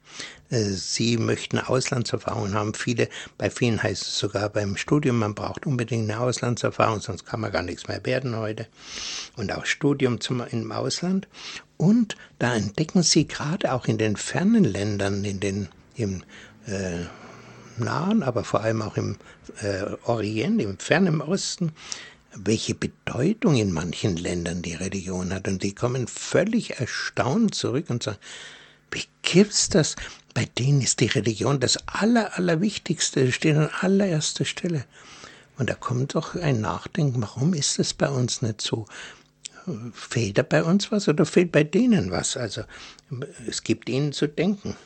Äh, 0.51 0.61
sie 0.61 1.17
möchten 1.17 1.59
Auslandserfahrungen 1.59 2.55
haben. 2.55 2.75
Viele, 2.75 3.09
bei 3.37 3.51
vielen 3.51 3.83
heißt 3.83 4.03
es 4.03 4.17
sogar 4.17 4.49
beim 4.49 4.77
Studium, 4.77 5.19
man 5.19 5.35
braucht 5.35 5.67
unbedingt 5.67 6.09
eine 6.09 6.21
Auslandserfahrung, 6.21 7.01
sonst 7.01 7.27
kann 7.27 7.41
man 7.41 7.51
gar 7.51 7.63
nichts 7.63 7.89
mehr 7.89 8.07
werden 8.07 8.37
heute. 8.37 8.69
Und 9.35 9.51
auch 9.51 9.67
Studium 9.67 10.21
zum, 10.21 10.41
im 10.53 10.71
Ausland. 10.71 11.27
Und 11.79 12.15
da 12.39 12.55
entdecken 12.55 13.03
sie 13.03 13.27
gerade 13.27 13.73
auch 13.73 13.87
in 13.87 13.99
den 13.99 14.15
fernen 14.15 14.63
Ländern, 14.63 15.25
in 15.25 15.41
den, 15.41 15.69
im, 15.97 16.23
äh, 16.65 17.07
Nahen, 17.79 18.23
aber 18.23 18.45
vor 18.45 18.61
allem 18.61 18.83
auch 18.83 18.97
im 18.97 19.17
äh, 19.61 19.85
Orient, 20.05 20.61
im 20.61 20.79
fernen 20.79 21.21
Osten, 21.21 21.73
welche 22.35 22.75
Bedeutung 22.75 23.57
in 23.57 23.73
manchen 23.73 24.17
Ländern 24.17 24.63
die 24.63 24.75
Religion 24.75 25.33
hat. 25.33 25.49
Und 25.49 25.63
die 25.63 25.75
kommen 25.75 26.07
völlig 26.07 26.79
erstaunt 26.79 27.55
zurück 27.55 27.91
und 27.91 28.03
sagen, 28.03 28.19
wie 28.91 29.05
gibt's 29.23 29.69
das? 29.69 29.97
Bei 30.35 30.47
denen 30.59 30.81
ist 30.81 31.01
die 31.01 31.07
Religion 31.07 31.61
das 31.61 31.79
Aller, 31.87 32.37
Allerwichtigste, 32.39 33.33
steht 33.33 33.57
an 33.57 33.71
allererster 33.81 34.45
Stelle. 34.45 34.85
Und 35.59 35.69
da 35.69 35.75
kommt 35.75 36.15
doch 36.15 36.35
ein 36.35 36.61
Nachdenken, 36.61 37.21
warum 37.21 37.55
ist 37.55 37.79
das 37.79 37.93
bei 37.95 38.09
uns 38.09 38.43
nicht 38.43 38.61
so? 38.61 38.87
Fehlt 39.93 40.39
da 40.39 40.43
bei 40.43 40.65
uns 40.65 40.91
was 40.91 41.07
oder 41.09 41.25
fehlt 41.25 41.53
bei 41.53 41.63
denen 41.63 42.11
was? 42.11 42.37
Also 42.37 42.63
es 43.47 43.63
gibt 43.63 43.89
ihnen 43.89 44.13
zu 44.13 44.27
denken. 44.27 44.77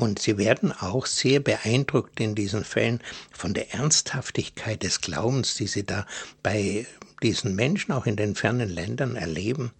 Und 0.00 0.18
sie 0.18 0.38
werden 0.38 0.72
auch 0.72 1.04
sehr 1.04 1.40
beeindruckt 1.40 2.20
in 2.20 2.34
diesen 2.34 2.64
Fällen 2.64 3.00
von 3.30 3.52
der 3.52 3.74
Ernsthaftigkeit 3.74 4.82
des 4.82 5.02
Glaubens, 5.02 5.56
die 5.56 5.66
sie 5.66 5.84
da 5.84 6.06
bei 6.42 6.86
diesen 7.22 7.54
Menschen 7.54 7.92
auch 7.92 8.06
in 8.06 8.16
den 8.16 8.34
fernen 8.34 8.70
Ländern 8.70 9.14
erleben. 9.14 9.72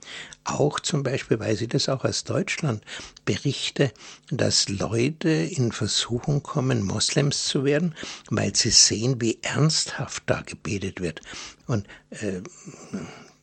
Auch 0.45 0.79
zum 0.79 1.03
Beispiel, 1.05 1.41
weil 1.41 1.57
sie 1.57 1.69
das 1.69 1.89
auch 1.89 2.05
aus 2.05 2.25
Deutschland 2.25 2.85
berichte, 3.25 3.93
dass 4.31 4.69
Leute 4.69 5.31
in 5.31 5.73
Versuchung 5.73 6.43
kommen, 6.43 6.83
Moslems 6.83 7.45
zu 7.45 7.65
werden, 7.65 7.95
weil 8.29 8.55
sie 8.55 8.73
sehen, 8.73 9.23
wie 9.23 9.39
ernsthaft 9.41 10.25
da 10.27 10.43
gebetet 10.43 11.00
wird. 11.00 11.23
Und 11.67 11.87
äh, 12.11 12.43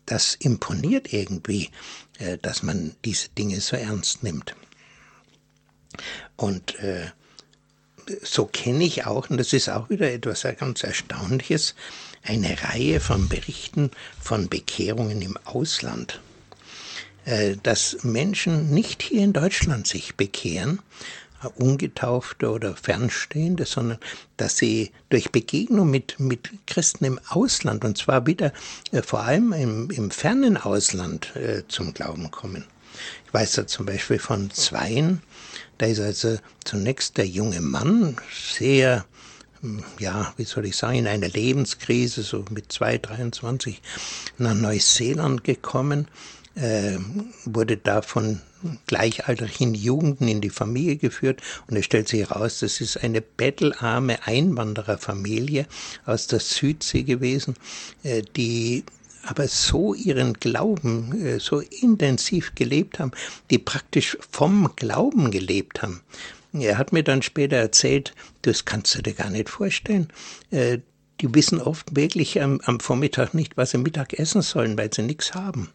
das 0.06 0.36
imponiert 0.36 1.12
irgendwie, 1.12 1.72
äh, 2.20 2.38
dass 2.38 2.62
man 2.62 2.96
diese 3.04 3.30
Dinge 3.30 3.62
so 3.62 3.76
ernst 3.76 4.22
nimmt. 4.22 4.56
Und 6.36 6.80
äh, 6.80 7.08
so 8.24 8.46
kenne 8.46 8.84
ich 8.84 9.06
auch, 9.06 9.30
und 9.30 9.38
das 9.38 9.54
ist 9.54 9.70
auch 9.70 9.90
wieder 9.90 10.12
etwas 10.12 10.46
ganz 10.58 10.84
Erstaunliches, 10.84 11.76
eine 12.24 12.62
Reihe 12.64 13.00
von 13.00 13.28
Berichten 13.28 13.92
von 14.20 14.50
Bekehrungen 14.50 15.22
im 15.22 15.38
Ausland. 15.46 16.20
Äh, 17.28 17.58
dass 17.62 18.04
Menschen 18.04 18.70
nicht 18.70 19.04
hier 19.04 19.22
in 19.22 19.34
Deutschland 19.34 19.86
sich 19.86 20.16
bekehren, 20.16 20.80
äh, 21.44 21.48
Ungetaufte 21.62 22.50
oder 22.50 22.74
Fernstehende, 22.74 23.66
sondern 23.66 23.98
dass 24.38 24.56
sie 24.56 24.92
durch 25.10 25.32
Begegnung 25.32 25.90
mit, 25.90 26.22
mit 26.22 26.50
Christen 26.68 27.04
im 27.04 27.20
Ausland, 27.28 27.84
und 27.84 27.98
zwar 27.98 28.26
wieder 28.28 28.54
äh, 28.94 29.02
vor 29.02 29.24
allem 29.24 29.52
im, 29.52 29.92
im 29.92 30.10
fernen 30.10 30.56
Ausland, 30.56 31.36
äh, 31.36 31.64
zum 31.68 31.94
Glauben 31.94 32.32
kommen. 32.32 32.64
Ich 33.26 33.34
weiß 33.34 33.54
da 33.54 33.68
zum 33.68 33.86
Beispiel 33.86 34.20
von 34.20 34.50
Zweien, 34.50 35.22
da 35.78 35.86
ist 35.86 36.00
also 36.00 36.38
zunächst 36.64 37.18
der 37.18 37.28
junge 37.28 37.62
Mann 37.62 38.18
sehr, 38.32 39.06
hm, 39.62 39.84
ja, 40.00 40.34
wie 40.38 40.44
soll 40.44 40.66
ich 40.66 40.76
sagen, 40.76 41.00
in 41.00 41.08
einer 41.08 41.30
Lebenskrise, 41.30 42.24
so 42.24 42.46
mit 42.50 42.72
2, 42.72 42.98
23, 43.00 43.82
nach 44.38 44.54
Neuseeland 44.54 45.44
gekommen, 45.44 46.08
äh, 46.56 46.98
wurde 47.46 47.78
da 47.78 48.02
von 48.02 48.42
gleichaltrigen 48.88 49.76
Jugenden 49.76 50.28
in 50.28 50.42
die 50.42 50.50
Familie 50.50 50.98
geführt 50.98 51.42
und 51.68 51.78
es 51.78 51.86
stellt 51.86 52.08
sich 52.08 52.22
heraus, 52.22 52.60
das 52.60 52.82
ist 52.82 52.98
eine 52.98 53.22
bettelarme 53.22 54.26
Einwandererfamilie 54.26 55.68
aus 56.06 56.28
der 56.28 56.40
Südsee 56.40 57.04
gewesen, 57.04 57.56
äh, 58.04 58.24
die 58.36 58.84
aber 59.28 59.48
so 59.48 59.94
ihren 59.94 60.34
Glauben 60.34 61.26
äh, 61.26 61.40
so 61.40 61.60
intensiv 61.60 62.56
gelebt 62.56 63.00
haben, 63.00 63.12
die 63.50 63.58
praktisch 63.58 64.18
vom 64.32 64.72
Glauben 64.76 65.32
gelebt 65.32 65.82
haben. 65.82 66.02
Er 66.54 66.78
hat 66.78 66.94
mir 66.94 67.04
dann 67.04 67.22
später 67.22 67.58
erzählt, 67.58 68.14
das 68.42 68.66
kannst 68.66 68.96
du 68.96 69.02
dir 69.02 69.14
gar 69.14 69.30
nicht 69.30 69.50
vorstellen. 69.50 70.08
Äh, 71.18 71.22
die 71.22 71.34
wissen 71.34 71.62
oft 71.62 71.96
wirklich 71.96 72.42
am, 72.42 72.60
am 72.66 72.80
Vormittag 72.80 73.34
nicht, 73.34 73.58
was 73.58 73.72
sie 73.72 73.78
Mittag 73.78 74.14
essen 74.14 74.42
sollen, 74.42 74.78
weil 74.78 74.94
sie 74.94 75.02
nichts 75.04 75.34
haben. 75.34 75.70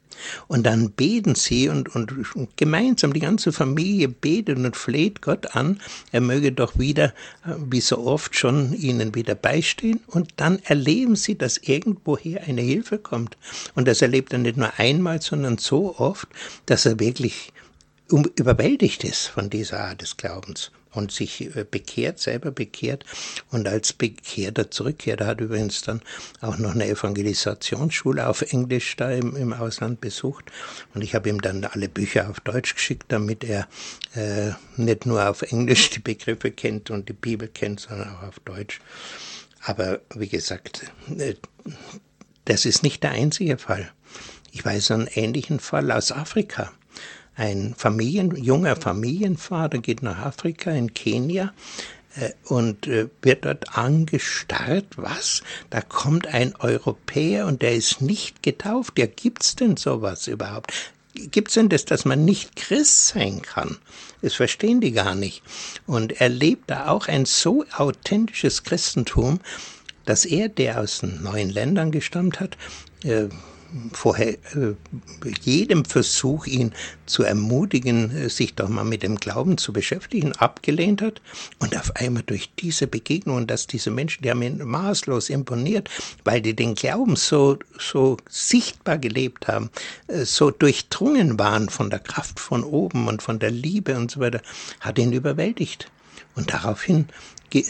Und 0.46 0.64
dann 0.64 0.90
beten 0.90 1.34
sie 1.34 1.68
und, 1.68 1.94
und, 1.94 2.34
und 2.34 2.56
gemeinsam 2.56 3.12
die 3.12 3.20
ganze 3.20 3.52
Familie 3.52 4.08
betet 4.08 4.58
und 4.58 4.76
fleht 4.76 5.22
Gott 5.22 5.56
an, 5.56 5.80
er 6.12 6.20
möge 6.20 6.52
doch 6.52 6.78
wieder, 6.78 7.12
wie 7.44 7.80
so 7.80 7.99
oft 7.99 8.37
schon, 8.37 8.75
ihnen 8.75 9.14
wieder 9.14 9.34
beistehen. 9.34 10.00
Und 10.06 10.34
dann 10.37 10.58
erleben 10.64 11.16
sie, 11.16 11.37
dass 11.37 11.56
irgendwoher 11.56 12.44
eine 12.44 12.62
Hilfe 12.62 12.99
kommt. 12.99 13.37
Und 13.75 13.88
das 13.88 14.02
erlebt 14.02 14.32
er 14.32 14.38
nicht 14.38 14.56
nur 14.56 14.78
einmal, 14.78 15.20
sondern 15.22 15.58
so 15.58 15.96
oft, 15.99 16.28
dass 16.66 16.87
er 16.87 17.00
wirklich 17.00 17.52
überwältigt 18.11 19.04
ist 19.04 19.28
von 19.28 19.49
dieser 19.49 19.80
Art 19.80 20.02
des 20.02 20.16
Glaubens 20.18 20.70
und 20.92 21.12
sich 21.12 21.54
äh, 21.56 21.64
bekehrt, 21.68 22.18
selber 22.18 22.50
bekehrt 22.50 23.04
und 23.50 23.66
als 23.68 23.92
Bekehrter 23.92 24.70
zurückkehrt. 24.70 25.20
Er 25.20 25.26
hat 25.26 25.40
übrigens 25.40 25.82
dann 25.82 26.00
auch 26.40 26.58
noch 26.58 26.75
eine 26.75 26.87
Evangelisationsschule 26.87 28.26
auf 28.26 28.42
Englisch 28.42 28.96
da 28.96 29.11
im, 29.11 29.37
im 29.37 29.52
Ausland 29.52 30.00
besucht 30.00 30.44
und 30.94 31.02
ich 31.02 31.14
habe 31.14 31.28
ihm 31.28 31.40
dann 31.40 31.64
alle 31.64 31.88
Bücher 31.88 32.28
auf 32.28 32.40
Deutsch 32.40 32.75
geschickt, 32.75 33.06
damit 33.08 33.44
er 33.44 33.68
äh, 34.14 34.52
nicht 34.76 35.06
nur 35.06 35.28
auf 35.28 35.42
Englisch 35.42 35.90
die 35.90 36.00
Begriffe 36.00 36.50
kennt 36.50 36.90
und 36.90 37.08
die 37.08 37.14
Bibel 37.14 37.49
kennt, 37.49 37.80
sondern 37.80 38.16
auch 38.16 38.22
auf 38.22 38.40
Deutsch. 38.40 38.80
Aber 39.64 40.00
wie 40.14 40.28
gesagt, 40.28 40.90
äh, 41.16 41.34
das 42.44 42.64
ist 42.64 42.82
nicht 42.82 43.02
der 43.02 43.12
einzige 43.12 43.58
Fall. 43.58 43.90
Ich 44.50 44.64
weiß 44.64 44.90
einen 44.90 45.06
ähnlichen 45.06 45.61
Fall 45.61 45.90
aus 45.90 46.12
Afrika. 46.12 46.72
Ein 47.34 47.74
Familien, 47.76 48.36
junger 48.36 48.76
Familienvater 48.76 49.78
geht 49.78 50.02
nach 50.02 50.18
Afrika 50.18 50.70
in 50.70 50.92
Kenia 50.92 51.52
äh, 52.16 52.30
und 52.44 52.86
äh, 52.86 53.08
wird 53.22 53.44
dort 53.44 53.76
angestarrt. 53.76 54.86
Was? 54.96 55.42
Da 55.70 55.80
kommt 55.80 56.26
ein 56.26 56.54
Europäer 56.56 57.46
und 57.46 57.62
der 57.62 57.74
ist 57.74 58.02
nicht 58.02 58.42
getauft. 58.42 58.98
Ja, 58.98 59.06
gibt's 59.06 59.56
denn 59.56 59.76
sowas 59.76 60.26
überhaupt? 60.26 60.72
Gibt's 61.14 61.54
denn 61.54 61.68
das, 61.68 61.84
dass 61.84 62.04
man 62.04 62.24
nicht 62.24 62.56
Christ 62.56 63.08
sein 63.08 63.42
kann? 63.42 63.78
Das 64.22 64.34
verstehen 64.34 64.80
die 64.80 64.92
gar 64.92 65.14
nicht. 65.14 65.42
Und 65.86 66.20
er 66.20 66.28
lebt 66.28 66.70
da 66.70 66.88
auch 66.88 67.08
ein 67.08 67.24
so 67.24 67.64
authentisches 67.76 68.62
Christentum, 68.62 69.40
dass 70.04 70.24
er, 70.24 70.48
der 70.48 70.80
aus 70.80 71.02
neuen 71.02 71.50
Ländern 71.50 71.92
gestammt 71.92 72.40
hat, 72.40 72.56
äh, 73.04 73.28
vorher 73.93 74.35
äh, 74.55 74.75
jedem 75.43 75.85
Versuch, 75.85 76.47
ihn 76.47 76.73
zu 77.07 77.23
ermutigen, 77.23 78.14
äh, 78.14 78.29
sich 78.29 78.55
doch 78.55 78.69
mal 78.69 78.85
mit 78.85 79.02
dem 79.02 79.17
Glauben 79.17 79.59
zu 79.59 79.73
beschäftigen, 79.73 80.33
abgelehnt 80.33 81.02
hat. 81.02 81.21
Und 81.59 81.76
auf 81.76 81.97
einmal 81.97 82.23
durch 82.25 82.50
diese 82.59 82.87
Begegnung, 82.87 83.47
dass 83.47 83.67
diese 83.67 83.91
Menschen, 83.91 84.23
die 84.23 84.31
haben 84.31 84.43
ihn 84.43 84.62
maßlos 84.64 85.31
imponiert, 85.31 85.88
weil 86.25 86.41
die 86.41 86.55
den 86.55 86.75
Glauben 86.75 87.17
so, 87.17 87.59
so 87.79 88.17
sichtbar 88.29 88.99
gelebt 88.99 89.49
haben, 89.49 89.71
äh, 90.09 90.25
so 90.25 90.50
durchdrungen 90.50 91.38
waren 91.38 91.69
von 91.69 91.91
der 91.91 92.00
Kraft 92.00 92.41
von 92.41 92.64
oben 92.64 93.09
und 93.09 93.23
von 93.23 93.38
der 93.38 93.50
Liebe 93.50 93.97
und 93.97 94.11
so 94.11 94.21
weiter, 94.21 94.43
hat 94.81 94.99
ihn 94.99 95.12
überwältigt. 95.12 95.91
Und 96.35 96.52
daraufhin 96.52 97.07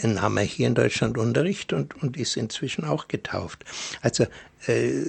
nahm 0.03 0.37
er 0.37 0.43
hier 0.43 0.67
in 0.67 0.75
Deutschland 0.75 1.17
Unterricht 1.17 1.73
und, 1.73 2.01
und 2.01 2.15
ist 2.15 2.37
inzwischen 2.37 2.85
auch 2.85 3.07
getauft. 3.07 3.65
Also 4.01 4.25
äh, 4.67 5.03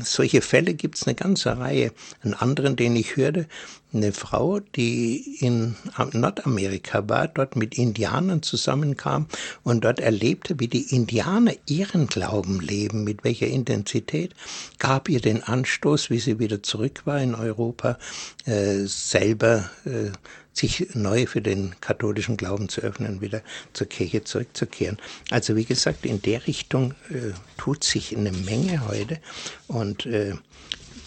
solche 0.00 0.40
Fälle 0.40 0.74
gibt 0.74 0.96
es 0.96 1.06
eine 1.06 1.16
ganze 1.16 1.58
Reihe. 1.58 1.92
Einen 2.22 2.34
anderen, 2.34 2.76
den 2.76 2.94
ich 2.94 3.16
hörte, 3.16 3.46
eine 3.92 4.12
Frau, 4.12 4.60
die 4.60 5.38
in 5.40 5.74
Nordamerika 6.12 7.08
war, 7.08 7.26
dort 7.26 7.56
mit 7.56 7.76
Indianern 7.76 8.42
zusammenkam 8.42 9.26
und 9.64 9.84
dort 9.84 9.98
erlebte, 9.98 10.60
wie 10.60 10.68
die 10.68 10.94
Indianer 10.94 11.54
ihren 11.66 12.06
Glauben 12.06 12.60
leben, 12.60 13.02
mit 13.02 13.24
welcher 13.24 13.48
Intensität, 13.48 14.34
gab 14.78 15.08
ihr 15.08 15.20
den 15.20 15.42
Anstoß, 15.42 16.10
wie 16.10 16.20
sie 16.20 16.38
wieder 16.38 16.62
zurück 16.62 17.02
war 17.04 17.20
in 17.20 17.34
Europa, 17.34 17.98
äh, 18.44 18.84
selber 18.84 19.68
äh, 19.84 20.12
sich 20.52 20.94
neu 20.94 21.26
für 21.26 21.40
den 21.40 21.74
katholischen 21.80 22.36
Glauben 22.36 22.68
zu 22.68 22.80
öffnen, 22.80 23.20
wieder 23.20 23.42
zur 23.72 23.86
Kirche 23.86 24.24
zurückzukehren. 24.24 24.98
Also 25.30 25.56
wie 25.56 25.64
gesagt, 25.64 26.04
in 26.04 26.20
der 26.22 26.46
Richtung 26.46 26.94
äh, 27.10 27.32
tut 27.56 27.84
sich 27.84 28.16
eine 28.16 28.32
Menge 28.32 28.86
heute 28.86 29.20
und 29.68 30.06
äh, 30.06 30.34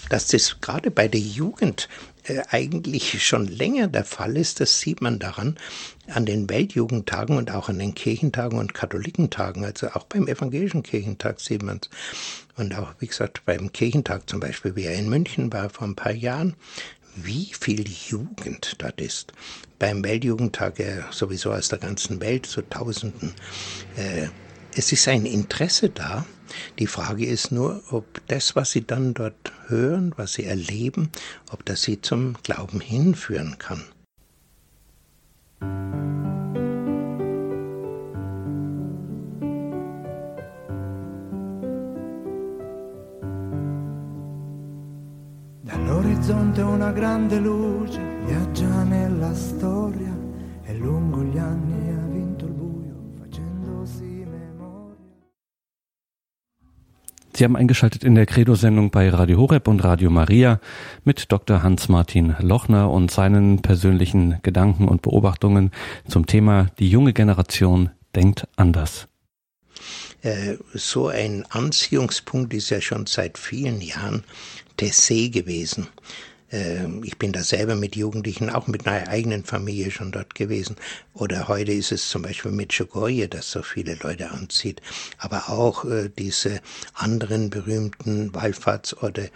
dass 0.10 0.28
das 0.28 0.60
gerade 0.62 0.92
bei 0.92 1.08
der 1.08 1.22
Jugend 1.22 1.90
äh, 2.26 2.42
eigentlich 2.50 3.26
schon 3.26 3.48
länger 3.48 3.88
der 3.88 4.06
Fall 4.06 4.38
ist, 4.38 4.60
das 4.60 4.80
sieht 4.80 5.02
man 5.02 5.20
daran, 5.20 5.58
an 6.08 6.26
den 6.26 6.50
Weltjugendtagen 6.50 7.38
und 7.38 7.52
auch 7.52 7.70
an 7.70 7.80
den 7.80 7.96
Kirchentagen 7.96 8.60
und 8.60 8.74
Katholikentagen, 8.74 9.66
also 9.66 9.88
auch 9.88 10.04
beim 10.04 10.28
evangelischen 10.28 10.84
Kirchentag 10.84 11.40
sieht 11.40 11.64
man 11.64 11.80
es. 11.82 11.90
Und 12.56 12.76
auch, 12.78 12.94
wie 13.00 13.08
gesagt, 13.08 13.44
beim 13.46 13.72
Kirchentag 13.72 14.30
zum 14.30 14.40
Beispiel, 14.40 14.76
wie 14.76 14.84
er 14.84 14.96
in 14.96 15.10
München 15.10 15.52
war 15.52 15.70
vor 15.70 15.88
ein 15.88 15.96
paar 15.96 16.14
Jahren, 16.14 16.56
wie 17.16 17.52
viel 17.60 17.86
Jugend 17.88 18.76
dort 18.80 19.00
ist. 19.02 19.34
Beim 19.80 20.04
Weltjugendtag 20.04 20.80
ja 20.80 21.12
sowieso 21.12 21.52
aus 21.52 21.70
der 21.70 21.80
ganzen 21.80 22.22
Welt, 22.22 22.46
so 22.46 22.62
Tausenden. 22.62 23.34
Äh, 23.96 24.28
es 24.76 24.92
ist 24.92 25.08
ein 25.08 25.26
Interesse 25.26 25.90
da. 25.90 26.26
Die 26.80 26.88
Frage 26.88 27.26
ist 27.26 27.52
nur, 27.52 27.84
ob 27.92 28.22
das, 28.28 28.56
was 28.56 28.72
sie 28.72 28.86
dann 28.86 29.14
dort 29.14 29.54
hören, 29.68 30.14
was 30.18 30.34
sie 30.34 30.46
erleben, 30.46 31.10
ob 31.52 31.66
das 31.66 31.84
sie 31.84 32.02
zum 32.02 32.36
Glauben 32.44 32.80
hinführen 32.80 33.58
kann. 33.58 33.84
L'orizzonte 46.24 46.62
è 46.62 46.64
una 46.64 46.94
grande 46.94 47.38
luce, 47.38 48.00
viaggia 48.24 48.84
nella 48.84 49.34
storia 49.34 50.18
e 50.64 50.74
lungo 50.74 51.22
gli 51.22 51.38
anni 51.38 51.90
ha 51.90 52.08
vinto 52.08 52.46
il 52.46 52.54
buio 52.54 52.96
facendosi 53.20 54.26
memoria. 54.32 54.96
Sie 57.34 57.44
haben 57.44 57.58
eingeschaltet 57.58 58.06
in 58.06 58.16
der 58.16 58.26
Credo-Sendung 58.26 58.90
bei 58.90 59.10
Radio 59.10 59.38
Horeb 59.38 59.68
und 59.68 59.84
Radio 59.84 60.10
Maria 60.10 60.62
mit 61.04 61.30
Dr. 61.30 61.62
Hans-Martin 61.62 62.38
Lochner 62.40 62.90
und 62.90 63.12
seinen 63.12 63.62
persönlichen 63.62 64.40
Gedanken 64.44 64.88
und 64.88 65.02
Beobachtungen 65.02 65.72
zum 66.08 66.26
Thema 66.26 66.68
Die 66.80 66.88
junge 66.88 67.12
Generation 67.12 67.90
denkt 68.16 68.48
anders. 68.56 69.10
Äh, 70.22 70.56
so 70.74 71.08
ein 71.08 71.46
Anziehungspunkt 71.50 72.54
ist 72.54 72.70
ja 72.70 72.82
schon 72.82 73.06
seit 73.06 73.38
vielen 73.38 73.82
Jahren 73.82 74.24
Tessé 74.78 75.30
gewesen. 75.30 75.88
Ähm, 76.54 77.04
ich 77.04 77.18
bin 77.18 77.34
da 77.34 77.44
selber 77.44 77.76
mit 77.76 77.96
Jugendlichen, 77.96 78.52
auch 78.52 78.68
mit 78.68 78.88
einer 78.88 79.10
eigenen 79.10 79.44
Familie 79.44 79.90
schon 79.90 80.12
dort 80.12 80.36
gewesen. 80.36 80.76
Oder 81.14 81.48
heute 81.48 81.74
ist 81.74 81.92
es 81.92 82.08
zum 82.08 82.22
Beispiel 82.22 82.52
mit 82.52 82.78
Chogoye, 82.78 83.28
das 83.28 83.50
so 83.52 83.64
viele 83.64 83.96
Leute 83.96 84.30
anzieht. 84.30 84.82
Aber 85.18 85.50
auch 85.50 85.84
äh, 85.86 86.10
diese 86.18 86.62
anderen 86.94 87.50
berühmten 87.50 88.34
Wallfahrtsorte 88.36 89.32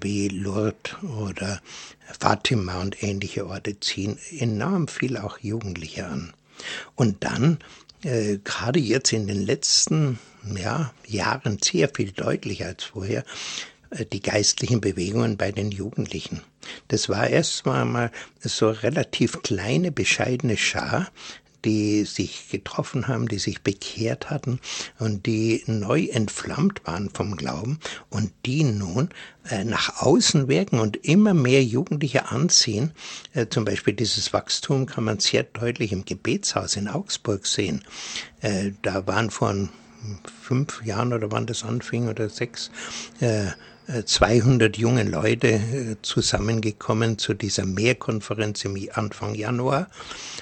wie 0.00 0.28
Lourdes 0.28 0.94
oder 1.18 1.60
Fatima 2.20 2.80
und 2.80 3.02
ähnliche 3.02 3.46
Orte 3.46 3.80
ziehen 3.80 4.18
enorm 4.38 4.88
viel 4.88 5.16
auch 5.16 5.38
Jugendliche 5.38 6.06
an. 6.06 6.34
Und 6.96 7.24
dann, 7.24 7.58
äh, 8.02 8.38
gerade 8.42 8.78
jetzt 8.78 9.12
in 9.12 9.26
den 9.26 9.44
letzten 9.44 10.18
ja, 10.56 10.92
Jahren 11.06 11.58
sehr 11.62 11.88
viel 11.88 12.12
deutlicher 12.12 12.66
als 12.66 12.84
vorher, 12.84 13.24
äh, 13.90 14.04
die 14.04 14.20
geistlichen 14.20 14.80
Bewegungen 14.80 15.36
bei 15.36 15.52
den 15.52 15.70
Jugendlichen. 15.70 16.42
Das 16.88 17.08
war 17.08 17.28
erstmal 17.28 17.84
mal 17.84 18.10
so 18.40 18.70
relativ 18.70 19.42
kleine, 19.42 19.90
bescheidene 19.90 20.56
Schar, 20.56 21.10
die 21.64 22.04
sich 22.04 22.48
getroffen 22.50 23.08
haben, 23.08 23.28
die 23.28 23.38
sich 23.38 23.62
bekehrt 23.62 24.30
hatten 24.30 24.60
und 24.98 25.26
die 25.26 25.62
neu 25.66 26.04
entflammt 26.04 26.82
waren 26.84 27.10
vom 27.10 27.36
Glauben 27.36 27.78
und 28.10 28.32
die 28.46 28.64
nun 28.64 29.10
äh, 29.48 29.64
nach 29.64 30.02
außen 30.02 30.48
wirken 30.48 30.78
und 30.78 30.96
immer 30.96 31.34
mehr 31.34 31.64
Jugendliche 31.64 32.30
anziehen. 32.30 32.92
Äh, 33.32 33.46
zum 33.48 33.64
Beispiel 33.64 33.94
dieses 33.94 34.32
Wachstum 34.32 34.86
kann 34.86 35.04
man 35.04 35.18
sehr 35.18 35.42
deutlich 35.42 35.92
im 35.92 36.04
Gebetshaus 36.04 36.76
in 36.76 36.88
Augsburg 36.88 37.46
sehen. 37.46 37.84
Äh, 38.40 38.72
da 38.82 39.06
waren 39.06 39.30
vor 39.30 39.54
fünf 40.42 40.84
Jahren 40.84 41.12
oder 41.12 41.32
wann 41.32 41.46
das 41.46 41.64
anfing 41.64 42.08
oder 42.08 42.28
sechs, 42.28 42.70
200 43.88 44.76
junge 44.76 45.02
Leute 45.04 45.48
äh, 45.48 45.96
zusammengekommen 46.02 47.16
zu 47.16 47.32
dieser 47.32 47.64
Mehrkonferenz 47.64 48.64
im 48.66 48.76
Anfang 48.92 49.34
Januar. 49.34 49.88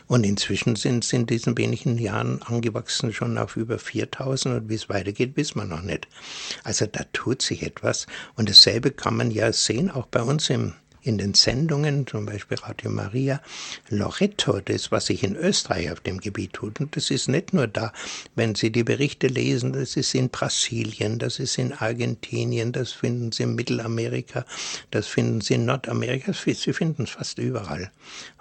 Und 0.09 0.25
inzwischen 0.25 0.75
sind 0.75 1.05
es 1.05 1.13
in 1.13 1.27
diesen 1.27 1.57
wenigen 1.57 1.97
Jahren 1.97 2.43
angewachsen 2.43 3.13
schon 3.13 3.39
auf 3.39 3.57
über 3.57 3.79
4000 3.79 4.63
und 4.63 4.69
wie 4.69 4.75
es 4.75 4.89
weitergeht, 4.89 5.37
wissen 5.37 5.61
wir 5.61 5.65
noch 5.65 5.83
nicht. 5.83 6.09
Also 6.65 6.87
da 6.87 7.05
tut 7.13 7.41
sich 7.41 7.63
etwas. 7.63 8.07
Und 8.35 8.49
dasselbe 8.49 8.91
kann 8.91 9.17
man 9.17 9.31
ja 9.31 9.53
sehen, 9.53 9.93
auch 9.93 10.07
bei 10.07 10.23
uns 10.23 10.51
im 10.51 10.73
in 11.07 11.19
den 11.19 11.35
Sendungen, 11.35 12.07
zum 12.07 12.27
Beispiel 12.27 12.59
Radio 12.59 12.91
Maria, 12.91 13.41
Loretto, 13.89 14.61
das, 14.61 14.91
was 14.91 15.07
sich 15.07 15.23
in 15.23 15.37
Österreich 15.37 15.93
auf 15.93 16.01
dem 16.01 16.19
Gebiet 16.19 16.55
tut. 16.55 16.81
Und 16.81 16.97
das 16.97 17.11
ist 17.11 17.29
nicht 17.29 17.53
nur 17.53 17.69
da, 17.69 17.93
wenn 18.35 18.57
Sie 18.57 18.73
die 18.73 18.83
Berichte 18.83 19.29
lesen, 19.29 19.73
das 19.73 19.97
ist 19.97 20.15
in 20.15 20.31
Brasilien, 20.31 21.19
das 21.21 21.39
ist 21.39 21.59
in 21.59 21.73
Argentinien, 21.73 22.73
das 22.73 22.93
finden 22.93 23.31
Sie 23.31 23.45
in 23.45 23.55
Mittelamerika, 23.55 24.45
das 24.91 25.07
finden 25.07 25.41
Sie 25.41 25.55
in 25.55 25.65
Nordamerika, 25.65 26.33
Sie 26.33 26.73
finden 26.73 27.05
es 27.05 27.11
fast 27.11 27.39
überall. 27.39 27.93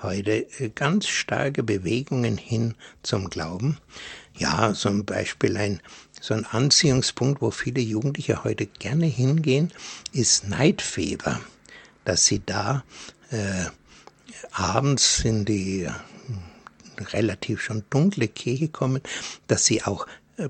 Heute 0.01 0.47
äh, 0.60 0.69
ganz 0.73 1.08
starke 1.08 1.62
Bewegungen 1.62 2.38
hin 2.38 2.73
zum 3.04 3.30
Glauben. 3.30 3.78
Ja, 4.38 4.73
zum 4.73 5.06
Beispiel 5.06 5.56
ein 5.56 5.82
so 6.19 6.34
ein 6.34 6.45
Anziehungspunkt, 6.45 7.41
wo 7.41 7.51
viele 7.51 7.82
Jugendliche 7.82 8.43
heute 8.43 8.65
gerne 8.65 9.06
hingehen, 9.06 9.71
ist 10.12 10.49
Neidfeber 10.49 11.39
dass 12.06 12.26
sie 12.26 12.41
da 12.46 12.84
äh, 13.32 13.65
abends 14.52 15.26
in 15.26 15.46
die 15.46 15.88
relativ 17.12 17.62
schon 17.62 17.84
dunkle 17.89 18.28
Kirche 18.28 18.70
kommen, 18.70 19.02
dass 19.48 19.65
sie 19.65 19.84
auch 19.84 20.08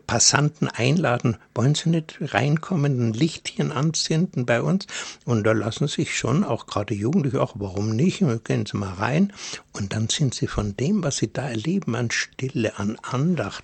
Passanten 0.08 0.68
einladen, 0.68 1.38
wollen 1.54 1.76
Sie 1.76 1.90
nicht 1.90 2.18
reinkommen, 2.20 3.10
ein 3.10 3.14
Lichtchen 3.14 3.72
anzünden 3.72 4.46
bei 4.46 4.62
uns? 4.62 4.88
Und 5.26 5.44
da 5.44 5.52
lassen 5.52 5.88
sich 5.88 6.18
schon 6.18 6.44
auch 6.44 6.66
gerade 6.66 6.94
Jugendliche, 6.94 7.42
auch 7.42 7.54
warum 7.56 7.96
nicht, 7.96 8.24
gehen 8.44 8.66
Sie 8.66 8.78
mal 8.78 8.94
rein. 8.94 9.34
Und 9.74 9.94
dann 9.94 10.10
sind 10.10 10.34
Sie 10.34 10.48
von 10.48 10.76
dem, 10.76 11.04
was 11.04 11.18
Sie 11.18 11.32
da 11.32 11.48
erleben, 11.48 11.96
an 11.96 12.12
Stille, 12.12 12.78
an 12.80 12.98
Andacht, 13.02 13.64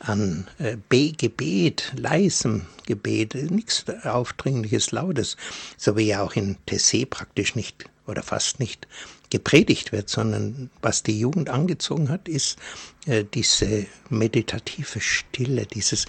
an 0.00 0.46
äh, 0.58 0.76
Gebet, 1.12 1.92
leisem 1.96 2.66
Gebet, 2.86 3.34
nichts 3.50 3.84
Aufdringliches, 4.04 4.90
Lautes, 4.90 5.36
so 5.76 5.96
wie 5.96 6.06
ja 6.06 6.22
auch 6.22 6.34
in 6.34 6.56
Tessé 6.66 7.06
praktisch 7.06 7.54
nicht 7.54 7.84
oder 8.06 8.22
fast 8.22 8.58
nicht 8.58 8.88
gepredigt 9.32 9.92
wird, 9.92 10.10
sondern 10.10 10.70
was 10.82 11.02
die 11.02 11.18
Jugend 11.18 11.48
angezogen 11.48 12.10
hat, 12.10 12.28
ist 12.28 12.58
äh, 13.06 13.24
diese 13.32 13.86
meditative 14.10 15.00
Stille, 15.00 15.64
dieses 15.64 16.06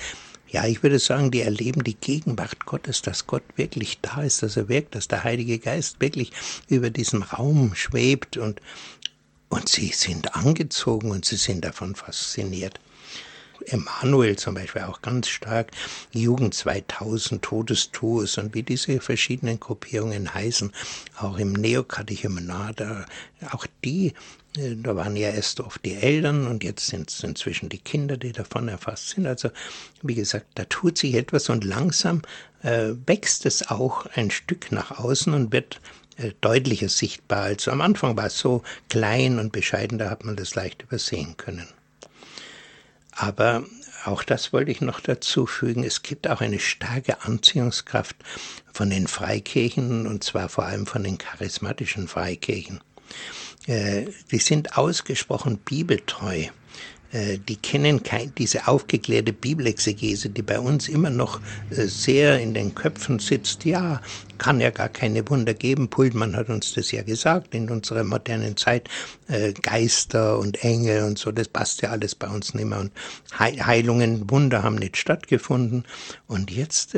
ja, 0.49 0.65
ich 0.65 0.83
würde 0.83 0.99
sagen, 0.99 1.31
die 1.31 1.41
erleben 1.41 1.83
die 1.83 1.95
Gegenwart 1.95 2.67
Gottes, 2.67 3.01
dass 3.01 3.25
Gott 3.25 3.41
wirklich 3.55 3.99
da 4.01 4.21
ist, 4.21 4.43
dass 4.43 4.55
er 4.55 4.69
wirkt, 4.69 4.93
dass 4.93 5.07
der 5.07 5.23
Heilige 5.23 5.57
Geist 5.57 5.99
wirklich 5.99 6.31
über 6.67 6.91
diesem 6.91 7.23
Raum 7.23 7.73
schwebt 7.73 8.37
und, 8.37 8.61
und 9.49 9.67
sie 9.67 9.87
sind 9.87 10.35
angezogen 10.35 11.09
und 11.09 11.25
sie 11.25 11.37
sind 11.37 11.65
davon 11.65 11.95
fasziniert. 11.95 12.79
Emanuel 13.67 14.37
zum 14.37 14.55
Beispiel 14.55 14.83
auch 14.83 15.01
ganz 15.01 15.27
stark, 15.27 15.71
Jugend 16.11 16.53
2000, 16.53 17.41
Todestours 17.41 18.37
und 18.37 18.53
wie 18.53 18.63
diese 18.63 18.99
verschiedenen 18.99 19.59
Gruppierungen 19.59 20.33
heißen, 20.33 20.71
auch 21.19 21.37
im 21.37 21.53
Neokatechumenat, 21.53 22.81
auch 23.51 23.65
die 23.83 24.13
äh, 24.57 24.75
da 24.75 24.95
waren 24.95 25.15
ja 25.15 25.29
erst 25.29 25.59
oft 25.59 25.83
die 25.85 25.95
Eltern 25.95 26.47
und 26.47 26.63
jetzt 26.63 26.87
sind 26.87 27.09
es 27.09 27.23
inzwischen 27.23 27.69
die 27.69 27.79
Kinder, 27.79 28.17
die 28.17 28.31
davon 28.31 28.67
erfasst 28.67 29.09
sind. 29.09 29.27
Also 29.27 29.49
wie 30.01 30.15
gesagt, 30.15 30.47
da 30.55 30.65
tut 30.65 30.97
sich 30.97 31.15
etwas 31.15 31.49
und 31.49 31.63
langsam 31.63 32.21
äh, 32.61 32.93
wächst 33.05 33.45
es 33.45 33.69
auch 33.69 34.05
ein 34.15 34.31
Stück 34.31 34.71
nach 34.71 34.99
außen 34.99 35.33
und 35.33 35.51
wird 35.51 35.81
äh, 36.17 36.31
deutlicher 36.41 36.89
sichtbar. 36.89 37.43
Also 37.43 37.71
am 37.71 37.81
Anfang 37.81 38.15
war 38.17 38.27
es 38.27 38.37
so 38.37 38.63
klein 38.89 39.39
und 39.39 39.51
bescheiden, 39.51 39.97
da 39.97 40.09
hat 40.09 40.23
man 40.23 40.35
das 40.35 40.55
leicht 40.55 40.83
übersehen 40.83 41.37
können. 41.37 41.67
Aber 43.15 43.63
auch 44.05 44.23
das 44.23 44.51
wollte 44.51 44.71
ich 44.71 44.81
noch 44.81 44.99
dazu 44.99 45.45
fügen. 45.45 45.83
Es 45.83 46.03
gibt 46.03 46.27
auch 46.27 46.41
eine 46.41 46.59
starke 46.59 47.21
Anziehungskraft 47.21 48.15
von 48.73 48.89
den 48.89 49.07
Freikirchen 49.07 50.07
und 50.07 50.23
zwar 50.23 50.49
vor 50.49 50.65
allem 50.65 50.85
von 50.85 51.03
den 51.03 51.17
charismatischen 51.17 52.07
Freikirchen. 52.07 52.81
Äh, 53.67 54.07
die 54.31 54.39
sind 54.39 54.77
ausgesprochen 54.77 55.57
bibeltreu. 55.57 56.47
Äh, 57.13 57.37
die 57.37 57.55
kennen 57.55 58.03
kein, 58.03 58.33
diese 58.35 58.67
aufgeklärte 58.67 59.31
Bibelexegese, 59.31 60.29
die 60.29 60.41
bei 60.41 60.59
uns 60.59 60.89
immer 60.89 61.09
noch 61.09 61.39
äh, 61.69 61.85
sehr 61.85 62.39
in 62.39 62.53
den 62.53 62.75
Köpfen 62.75 63.19
sitzt. 63.19 63.63
Ja, 63.65 64.01
kann 64.37 64.59
ja 64.59 64.71
gar 64.71 64.89
keine 64.89 65.29
Wunder 65.29 65.53
geben. 65.53 65.89
Pultmann 65.89 66.35
hat 66.35 66.49
uns 66.49 66.73
das 66.73 66.91
ja 66.91 67.03
gesagt 67.03 67.53
in 67.55 67.69
unserer 67.69 68.03
modernen 68.03 68.57
Zeit. 68.57 68.89
Geister 69.61 70.37
und 70.37 70.63
Engel 70.63 71.03
und 71.05 71.17
so, 71.17 71.31
das 71.31 71.47
passt 71.47 71.81
ja 71.81 71.89
alles 71.89 72.13
bei 72.13 72.27
uns 72.27 72.53
nicht 72.53 72.65
mehr. 72.65 72.79
Und 72.79 72.91
Heilungen, 73.39 74.29
Wunder 74.29 74.63
haben 74.63 74.75
nicht 74.75 74.97
stattgefunden. 74.97 75.85
Und 76.27 76.51
jetzt 76.51 76.95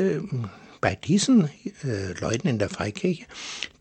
bei 0.80 0.94
diesen 0.94 1.48
äh, 1.84 2.12
Leuten 2.20 2.48
in 2.48 2.58
der 2.58 2.68
Freikirche, 2.68 3.24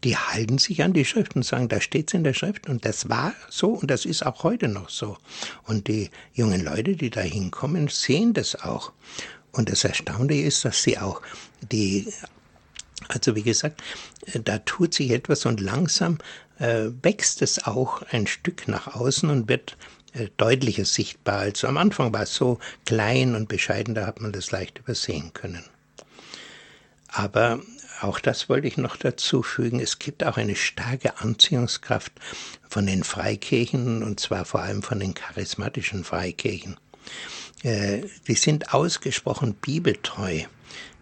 die 0.03 0.17
halten 0.17 0.57
sich 0.57 0.83
an 0.83 0.93
die 0.93 1.05
Schrift 1.05 1.35
und 1.35 1.43
sagen, 1.43 1.69
da 1.69 1.81
steht 1.81 2.09
es 2.09 2.13
in 2.13 2.23
der 2.23 2.33
Schrift 2.33 2.67
und 2.67 2.85
das 2.85 3.09
war 3.09 3.33
so 3.49 3.69
und 3.69 3.89
das 3.91 4.05
ist 4.05 4.25
auch 4.25 4.43
heute 4.43 4.67
noch 4.67 4.89
so. 4.89 5.17
Und 5.63 5.87
die 5.87 6.09
jungen 6.33 6.63
Leute, 6.63 6.95
die 6.95 7.09
da 7.09 7.21
hinkommen, 7.21 7.87
sehen 7.87 8.33
das 8.33 8.55
auch. 8.55 8.91
Und 9.51 9.69
das 9.69 9.83
Erstaunliche 9.83 10.47
ist, 10.47 10.65
dass 10.65 10.83
sie 10.83 10.97
auch 10.97 11.21
die, 11.71 12.11
also 13.07 13.35
wie 13.35 13.43
gesagt, 13.43 13.81
da 14.43 14.57
tut 14.59 14.93
sich 14.93 15.11
etwas 15.11 15.45
und 15.45 15.61
langsam 15.61 16.17
äh, 16.59 16.89
wächst 17.01 17.41
es 17.41 17.65
auch 17.65 18.01
ein 18.11 18.27
Stück 18.27 18.67
nach 18.67 18.95
außen 18.95 19.29
und 19.29 19.47
wird 19.47 19.77
äh, 20.13 20.29
deutlicher 20.37 20.85
sichtbar. 20.85 21.39
Also 21.39 21.67
am 21.67 21.77
Anfang 21.77 22.13
war 22.13 22.23
es 22.23 22.35
so 22.35 22.59
klein 22.85 23.35
und 23.35 23.47
bescheiden, 23.47 23.95
da 23.95 24.05
hat 24.05 24.21
man 24.21 24.31
das 24.31 24.51
leicht 24.51 24.79
übersehen 24.79 25.33
können. 25.33 25.63
Aber 27.15 27.61
auch 28.01 28.19
das 28.19 28.49
wollte 28.49 28.67
ich 28.67 28.75
noch 28.75 28.97
dazu 28.97 29.41
fügen. 29.41 29.79
Es 29.79 29.99
gibt 29.99 30.25
auch 30.25 30.35
eine 30.35 30.55
starke 30.55 31.17
Anziehungskraft 31.19 32.11
von 32.67 32.85
den 32.85 33.05
Freikirchen 33.05 34.03
und 34.03 34.19
zwar 34.19 34.43
vor 34.43 34.61
allem 34.61 34.83
von 34.83 34.99
den 34.99 35.13
charismatischen 35.13 36.03
Freikirchen. 36.03 36.75
Äh, 37.65 38.03
die 38.27 38.35
sind 38.35 38.75
ausgesprochen 38.75 39.55
bibeltreu. 39.55 40.41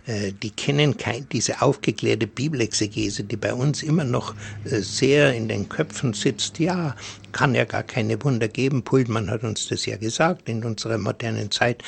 Äh, 0.06 0.32
die 0.32 0.50
kennen 0.50 0.96
diese 1.30 1.62
aufgeklärte 1.62 2.26
Bibelexegese, 2.26 3.26
die 3.26 3.36
bei 3.36 3.54
uns 3.54 3.84
immer 3.84 4.06
noch 4.06 4.34
äh, 4.64 4.80
sehr 4.80 5.34
in 5.34 5.50
den 5.50 5.68
Köpfen 5.68 6.14
sitzt. 6.14 6.60
Ja, 6.60 6.96
kann 7.34 7.54
ja 7.54 7.66
gar 7.66 7.84
keine 7.84 8.24
Wunder 8.24 8.48
geben. 8.48 8.84
Pultmann 8.84 9.30
hat 9.30 9.44
uns 9.44 9.68
das 9.68 9.86
ja 9.86 9.98
gesagt 9.98 10.48
in 10.48 10.64
unserer 10.64 10.98
modernen 10.98 11.52
Zeit. 11.52 11.84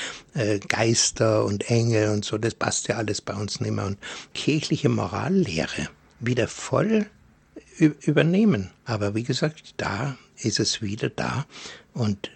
Geister 0.67 1.45
und 1.45 1.69
Engel 1.69 2.09
und 2.09 2.25
so, 2.25 2.37
das 2.37 2.55
passt 2.55 2.89
ja 2.89 2.97
alles 2.97 3.21
bei 3.21 3.33
uns 3.33 3.61
nicht 3.61 3.71
mehr. 3.71 3.85
Und 3.85 3.97
kirchliche 4.33 4.89
Morallehre 4.89 5.87
wieder 6.19 6.49
voll 6.49 7.05
übernehmen. 7.77 8.71
Aber 8.83 9.15
wie 9.15 9.23
gesagt, 9.23 9.75
da 9.77 10.17
ist 10.37 10.59
es 10.59 10.81
wieder 10.81 11.09
da. 11.09 11.45
Und 11.93 12.31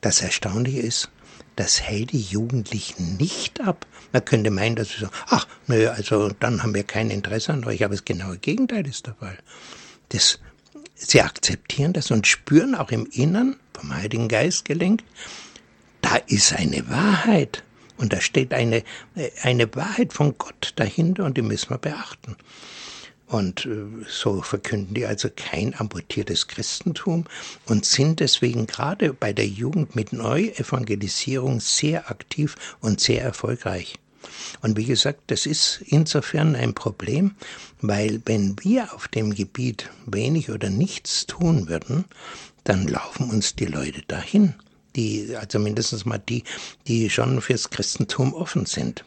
das 0.00 0.20
Erstaunliche 0.20 0.80
ist, 0.80 1.10
das 1.56 1.80
hält 1.80 2.12
die 2.12 2.20
Jugendlichen 2.20 3.16
nicht 3.16 3.60
ab. 3.60 3.86
Man 4.12 4.24
könnte 4.24 4.50
meinen, 4.50 4.76
dass 4.76 4.90
sie 4.90 5.00
sagen, 5.00 5.14
ach, 5.26 5.46
nö, 5.66 5.88
also 5.88 6.30
dann 6.40 6.62
haben 6.62 6.74
wir 6.74 6.84
kein 6.84 7.10
Interesse 7.10 7.52
an 7.52 7.64
euch, 7.64 7.84
aber 7.84 7.94
das 7.94 8.04
genaue 8.04 8.38
Gegenteil 8.38 8.86
ist 8.86 9.06
der 9.06 9.14
Fall. 9.14 9.38
Das, 10.10 10.40
sie 10.94 11.22
akzeptieren 11.22 11.92
das 11.92 12.10
und 12.10 12.26
spüren 12.26 12.74
auch 12.74 12.90
im 12.90 13.06
Innern, 13.06 13.56
vom 13.72 13.94
Heiligen 13.94 14.28
Geist 14.28 14.64
gelenkt, 14.64 15.04
da 16.00 16.16
ist 16.16 16.52
eine 16.52 16.88
Wahrheit. 16.88 17.62
Und 17.96 18.12
da 18.12 18.20
steht 18.20 18.52
eine, 18.52 18.82
eine 19.42 19.72
Wahrheit 19.74 20.12
von 20.12 20.36
Gott 20.36 20.72
dahinter 20.76 21.24
und 21.24 21.36
die 21.36 21.42
müssen 21.42 21.70
wir 21.70 21.78
beachten. 21.78 22.36
Und 23.26 23.64
äh, 23.66 23.86
so 24.06 24.42
verkünden 24.42 24.94
die 24.94 25.06
also 25.06 25.28
kein 25.34 25.74
amputiertes 25.78 26.46
Christentum 26.46 27.24
und 27.66 27.86
sind 27.86 28.20
deswegen 28.20 28.66
gerade 28.66 29.12
bei 29.14 29.32
der 29.32 29.46
Jugend 29.46 29.96
mit 29.96 30.12
Neuevangelisierung 30.12 31.60
sehr 31.60 32.10
aktiv 32.10 32.54
und 32.80 33.00
sehr 33.00 33.22
erfolgreich. 33.22 33.98
Und 34.62 34.76
wie 34.76 34.84
gesagt, 34.84 35.22
das 35.28 35.46
ist 35.46 35.82
insofern 35.86 36.56
ein 36.56 36.74
Problem, 36.74 37.34
weil 37.80 38.22
wenn 38.24 38.56
wir 38.62 38.94
auf 38.94 39.08
dem 39.08 39.34
Gebiet 39.34 39.90
wenig 40.06 40.50
oder 40.50 40.70
nichts 40.70 41.26
tun 41.26 41.68
würden, 41.68 42.04
dann 42.64 42.88
laufen 42.88 43.30
uns 43.30 43.54
die 43.54 43.66
Leute 43.66 44.02
dahin. 44.06 44.54
Die, 44.96 45.34
also 45.36 45.58
mindestens 45.58 46.04
mal 46.04 46.18
die, 46.18 46.44
die 46.86 47.10
schon 47.10 47.40
fürs 47.40 47.70
Christentum 47.70 48.32
offen 48.32 48.64
sind. 48.64 49.04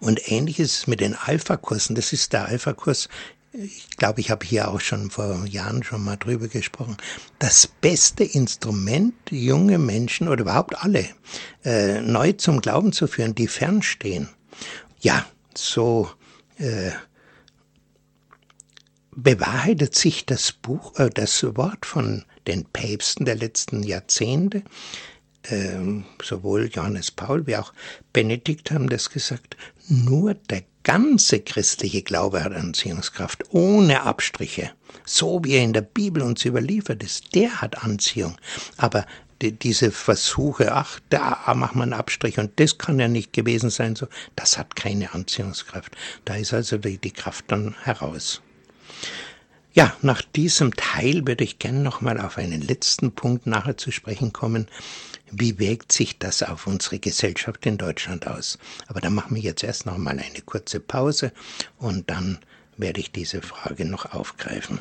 Und 0.00 0.30
ähnliches 0.30 0.86
mit 0.86 1.00
den 1.00 1.14
Alpha-Kursen. 1.14 1.94
Das 1.94 2.12
ist 2.12 2.32
der 2.32 2.46
Alpha-Kurs. 2.46 3.08
Ich 3.52 3.96
glaube, 3.96 4.20
ich 4.20 4.30
habe 4.30 4.44
hier 4.44 4.68
auch 4.68 4.80
schon 4.80 5.10
vor 5.10 5.44
Jahren 5.46 5.82
schon 5.82 6.04
mal 6.04 6.16
drüber 6.16 6.48
gesprochen. 6.48 6.96
Das 7.38 7.66
beste 7.66 8.24
Instrument, 8.24 9.14
junge 9.30 9.78
Menschen 9.78 10.28
oder 10.28 10.42
überhaupt 10.42 10.78
alle 10.78 11.06
äh, 11.64 12.00
neu 12.00 12.32
zum 12.32 12.60
Glauben 12.60 12.92
zu 12.92 13.06
führen, 13.06 13.34
die 13.34 13.48
fernstehen. 13.48 14.28
Ja, 15.00 15.24
so 15.54 16.10
äh, 16.58 16.90
bewahrheitet 19.10 19.94
sich 19.94 20.26
das 20.26 20.52
Buch, 20.52 20.98
äh, 20.98 21.10
das 21.10 21.42
Wort 21.56 21.86
von 21.86 22.24
den 22.46 22.64
Päpsten 22.64 23.24
der 23.24 23.36
letzten 23.36 23.82
Jahrzehnte, 23.82 24.62
ähm, 25.50 26.04
sowohl 26.22 26.68
Johannes 26.72 27.10
Paul 27.10 27.46
wie 27.46 27.56
auch 27.56 27.72
Benedikt 28.12 28.70
haben 28.70 28.88
das 28.88 29.10
gesagt, 29.10 29.56
nur 29.88 30.34
der 30.34 30.64
ganze 30.82 31.40
christliche 31.40 32.02
Glaube 32.02 32.42
hat 32.42 32.52
Anziehungskraft, 32.52 33.44
ohne 33.50 34.02
Abstriche. 34.02 34.70
So 35.04 35.44
wie 35.44 35.54
er 35.54 35.62
in 35.62 35.72
der 35.72 35.82
Bibel 35.82 36.22
uns 36.22 36.44
überliefert 36.44 37.02
ist, 37.02 37.34
der 37.34 37.60
hat 37.60 37.82
Anziehung. 37.82 38.36
Aber 38.76 39.06
die, 39.42 39.52
diese 39.52 39.90
Versuche, 39.90 40.72
ach, 40.72 41.00
da 41.10 41.52
macht 41.54 41.74
man 41.74 41.92
einen 41.92 42.00
Abstrich 42.00 42.38
und 42.38 42.58
das 42.58 42.78
kann 42.78 42.98
ja 42.98 43.08
nicht 43.08 43.32
gewesen 43.32 43.70
sein, 43.70 43.96
so, 43.96 44.08
das 44.34 44.58
hat 44.58 44.76
keine 44.76 45.12
Anziehungskraft. 45.12 45.96
Da 46.24 46.36
ist 46.36 46.52
also 46.52 46.78
die, 46.78 46.98
die 46.98 47.12
Kraft 47.12 47.46
dann 47.48 47.74
heraus. 47.82 48.40
Ja, 49.74 49.94
nach 50.02 50.22
diesem 50.22 50.74
Teil 50.74 51.26
würde 51.26 51.44
ich 51.44 51.58
gerne 51.58 51.80
nochmal 51.80 52.20
auf 52.20 52.38
einen 52.38 52.62
letzten 52.62 53.12
Punkt 53.12 53.46
nachher 53.46 53.76
zu 53.76 53.90
sprechen 53.90 54.32
kommen. 54.32 54.66
Wie 55.30 55.58
wirkt 55.58 55.92
sich 55.92 56.18
das 56.18 56.42
auf 56.42 56.66
unsere 56.66 56.98
Gesellschaft 56.98 57.66
in 57.66 57.76
Deutschland 57.76 58.26
aus? 58.26 58.58
Aber 58.86 59.00
da 59.00 59.10
machen 59.10 59.36
wir 59.36 59.42
jetzt 59.42 59.62
erst 59.62 59.84
nochmal 59.84 60.18
eine 60.18 60.40
kurze 60.44 60.80
Pause 60.80 61.32
und 61.76 62.08
dann 62.10 62.38
werde 62.78 63.00
ich 63.00 63.12
diese 63.12 63.42
Frage 63.42 63.84
noch 63.84 64.12
aufgreifen. 64.12 64.78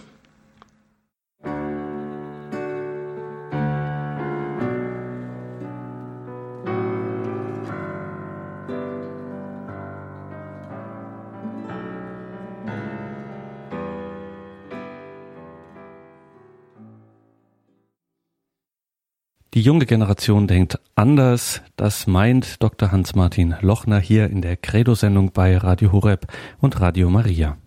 Die 19.58 19.64
junge 19.64 19.88
Generation 19.88 20.46
denkt 20.46 20.78
anders. 20.94 21.64
Das 21.78 22.06
meint 22.06 22.62
Dr. 22.62 22.92
Hans-Martin 22.92 23.56
Lochner 23.62 24.00
hier 24.00 24.30
in 24.30 24.44
der 24.44 24.56
Credo-Sendung 24.56 25.32
bei 25.32 25.58
Radio 25.58 25.92
Horeb 25.92 26.28
und 26.60 26.80
Radio 26.80 27.10
Maria. 27.10 27.58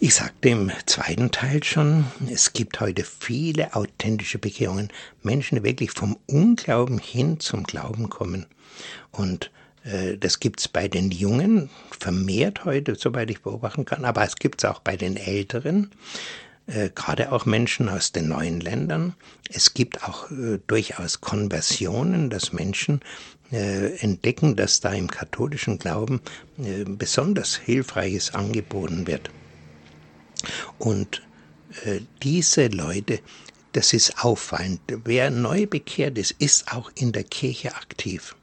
Ich 0.00 0.14
sagte 0.14 0.48
im 0.48 0.72
zweiten 0.86 1.32
Teil 1.32 1.62
schon, 1.62 2.06
es 2.32 2.54
gibt 2.54 2.80
heute 2.80 3.04
viele 3.04 3.74
authentische 3.76 4.38
Bekehrungen. 4.38 4.88
Menschen, 5.22 5.56
die 5.56 5.64
wirklich 5.64 5.90
vom 5.90 6.16
Unglauben 6.24 6.96
hin 6.96 7.38
zum 7.38 7.64
Glauben 7.64 8.08
kommen. 8.08 8.46
Und 9.10 9.50
äh, 9.84 10.16
das 10.16 10.40
gibt's 10.40 10.66
bei 10.66 10.88
den 10.88 11.10
Jungen 11.10 11.68
vermehrt 11.90 12.64
heute, 12.64 12.94
soweit 12.94 13.30
ich 13.30 13.42
beobachten 13.42 13.84
kann, 13.84 14.06
aber 14.06 14.24
es 14.24 14.36
gibt's 14.36 14.64
auch 14.64 14.80
bei 14.80 14.96
den 14.96 15.18
Älteren. 15.18 15.90
Äh, 16.66 16.90
gerade 16.94 17.32
auch 17.32 17.46
Menschen 17.46 17.88
aus 17.88 18.12
den 18.12 18.28
neuen 18.28 18.60
Ländern. 18.60 19.14
Es 19.50 19.74
gibt 19.74 20.04
auch 20.04 20.30
äh, 20.30 20.58
durchaus 20.66 21.20
Konversionen, 21.20 22.30
dass 22.30 22.52
Menschen 22.52 23.00
äh, 23.52 23.96
entdecken, 23.98 24.56
dass 24.56 24.80
da 24.80 24.92
im 24.92 25.08
katholischen 25.08 25.78
Glauben 25.78 26.20
äh, 26.58 26.84
besonders 26.84 27.56
Hilfreiches 27.56 28.34
angeboten 28.34 29.06
wird. 29.06 29.30
Und 30.78 31.22
äh, 31.84 32.00
diese 32.22 32.68
Leute, 32.68 33.20
das 33.72 33.92
ist 33.92 34.24
auffallend. 34.24 34.80
Wer 35.04 35.30
neu 35.30 35.66
bekehrt 35.66 36.18
ist, 36.18 36.32
ist 36.38 36.72
auch 36.72 36.90
in 36.94 37.12
der 37.12 37.24
Kirche 37.24 37.74
aktiv. 37.74 38.34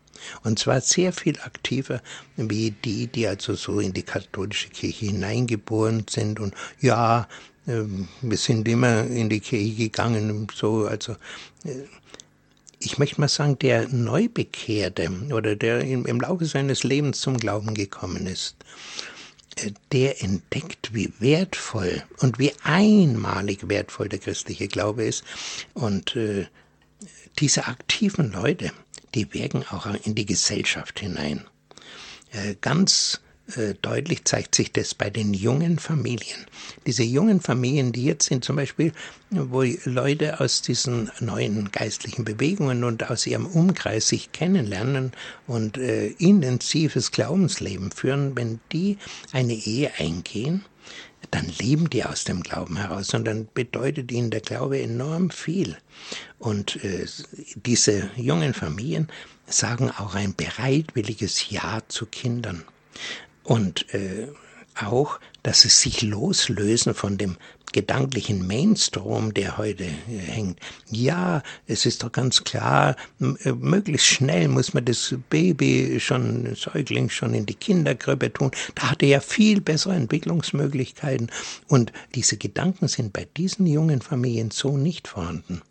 Und 0.43 0.59
zwar 0.59 0.79
sehr 0.79 1.11
viel 1.11 1.37
aktiver 1.41 2.01
wie 2.37 2.71
die, 2.71 3.07
die 3.07 3.27
also 3.27 3.55
so 3.55 3.79
in 3.79 3.91
die 3.91 4.03
katholische 4.03 4.69
Kirche 4.69 5.07
hineingeboren 5.07 6.05
sind 6.09 6.39
und 6.39 6.53
ja, 6.79 7.27
wir 7.65 8.37
sind 8.37 8.67
immer 8.67 9.05
in 9.05 9.29
die 9.29 9.39
Kirche 9.39 9.75
gegangen, 9.75 10.47
so, 10.53 10.85
also, 10.85 11.13
äh, 11.63 11.83
ich 12.79 12.97
möchte 12.97 13.21
mal 13.21 13.29
sagen, 13.29 13.57
der 13.59 13.87
Neubekehrte 13.87 15.09
oder 15.31 15.55
der 15.55 15.81
im 15.81 16.19
Laufe 16.19 16.45
seines 16.45 16.83
Lebens 16.83 17.21
zum 17.21 17.37
Glauben 17.37 17.73
gekommen 17.73 18.27
ist, 18.27 18.55
äh, 19.55 19.71
der 19.91 20.21
entdeckt, 20.21 20.93
wie 20.93 21.13
wertvoll 21.19 22.03
und 22.19 22.39
wie 22.39 22.51
einmalig 22.63 23.69
wertvoll 23.69 24.09
der 24.09 24.19
christliche 24.19 24.67
Glaube 24.67 25.05
ist. 25.05 25.23
Und 25.73 26.15
äh, 26.15 26.47
diese 27.39 27.67
aktiven 27.67 28.31
Leute, 28.31 28.71
die 29.15 29.33
wirken 29.33 29.63
auch 29.69 29.85
in 30.03 30.15
die 30.15 30.25
Gesellschaft 30.25 30.99
hinein. 30.99 31.45
Äh, 32.31 32.55
ganz 32.59 33.21
deutlich 33.81 34.23
zeigt 34.23 34.55
sich 34.55 34.71
das 34.71 34.95
bei 34.95 35.09
den 35.09 35.33
jungen 35.33 35.77
Familien. 35.77 36.45
Diese 36.87 37.03
jungen 37.03 37.41
Familien, 37.41 37.91
die 37.91 38.05
jetzt 38.05 38.27
sind 38.27 38.45
zum 38.45 38.55
Beispiel, 38.55 38.93
wo 39.31 39.63
Leute 39.83 40.39
aus 40.39 40.61
diesen 40.61 41.11
neuen 41.19 41.69
geistlichen 41.71 42.23
Bewegungen 42.23 42.85
und 42.85 43.09
aus 43.09 43.27
ihrem 43.27 43.45
Umkreis 43.45 44.07
sich 44.07 44.31
kennenlernen 44.31 45.11
und 45.45 45.77
äh, 45.77 46.07
intensives 46.19 47.11
Glaubensleben 47.11 47.91
führen, 47.91 48.35
wenn 48.37 48.61
die 48.71 48.97
eine 49.33 49.53
Ehe 49.53 49.91
eingehen, 49.97 50.63
dann 51.31 51.47
leben 51.59 51.89
die 51.89 52.03
aus 52.05 52.23
dem 52.23 52.43
Glauben 52.43 52.77
heraus 52.77 53.13
und 53.13 53.25
dann 53.25 53.47
bedeutet 53.53 54.11
ihnen 54.11 54.29
der 54.29 54.41
Glaube 54.41 54.81
enorm 54.81 55.31
viel. 55.31 55.77
Und 56.39 56.83
äh, 56.83 57.05
diese 57.55 58.09
jungen 58.15 58.53
Familien 58.53 59.09
sagen 59.47 59.91
auch 59.91 60.15
ein 60.15 60.33
bereitwilliges 60.35 61.49
Ja 61.49 61.81
zu 61.87 62.05
Kindern. 62.05 62.63
Und 63.43 63.93
äh, 63.93 64.27
auch, 64.75 65.19
dass 65.43 65.61
sie 65.61 65.69
sich 65.69 66.01
loslösen 66.01 66.93
von 66.93 67.17
dem 67.17 67.37
gedanklichen 67.73 68.45
Mainstream, 68.45 69.33
der 69.33 69.57
heute 69.57 69.83
äh, 69.83 70.17
hängt. 70.17 70.59
Ja, 70.89 71.41
es 71.67 71.85
ist 71.85 72.03
doch 72.03 72.11
ganz 72.11 72.43
klar, 72.43 72.95
äh, 73.19 73.51
möglichst 73.51 74.07
schnell 74.07 74.47
muss 74.47 74.73
man 74.73 74.85
das 74.85 75.15
Baby 75.29 75.99
schon, 75.99 76.55
Säugling 76.55 77.09
schon 77.09 77.33
in 77.33 77.45
die 77.45 77.55
Kinderkrippe 77.55 78.31
tun. 78.31 78.51
Da 78.75 78.91
hat 78.91 79.01
er 79.03 79.09
ja 79.09 79.19
viel 79.19 79.59
bessere 79.59 79.95
Entwicklungsmöglichkeiten. 79.95 81.31
Und 81.67 81.91
diese 82.15 82.37
Gedanken 82.37 82.87
sind 82.87 83.11
bei 83.11 83.27
diesen 83.35 83.65
jungen 83.65 84.01
Familien 84.01 84.51
so 84.51 84.77
nicht 84.77 85.07
vorhanden. 85.07 85.61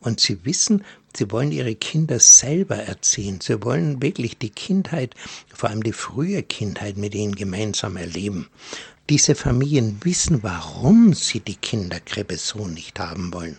Und 0.00 0.20
sie 0.20 0.44
wissen, 0.44 0.84
Sie 1.18 1.32
wollen 1.32 1.50
ihre 1.50 1.74
Kinder 1.74 2.20
selber 2.20 2.76
erziehen. 2.76 3.40
Sie 3.40 3.60
wollen 3.64 4.00
wirklich 4.00 4.38
die 4.38 4.50
Kindheit, 4.50 5.16
vor 5.52 5.68
allem 5.68 5.82
die 5.82 5.92
frühe 5.92 6.44
Kindheit 6.44 6.96
mit 6.96 7.12
ihnen 7.12 7.34
gemeinsam 7.34 7.96
erleben. 7.96 8.46
Diese 9.10 9.34
Familien 9.34 9.98
wissen, 10.04 10.44
warum 10.44 11.14
sie 11.14 11.40
die 11.40 11.56
Kinderkrippe 11.56 12.36
so 12.36 12.68
nicht 12.68 13.00
haben 13.00 13.34
wollen. 13.34 13.58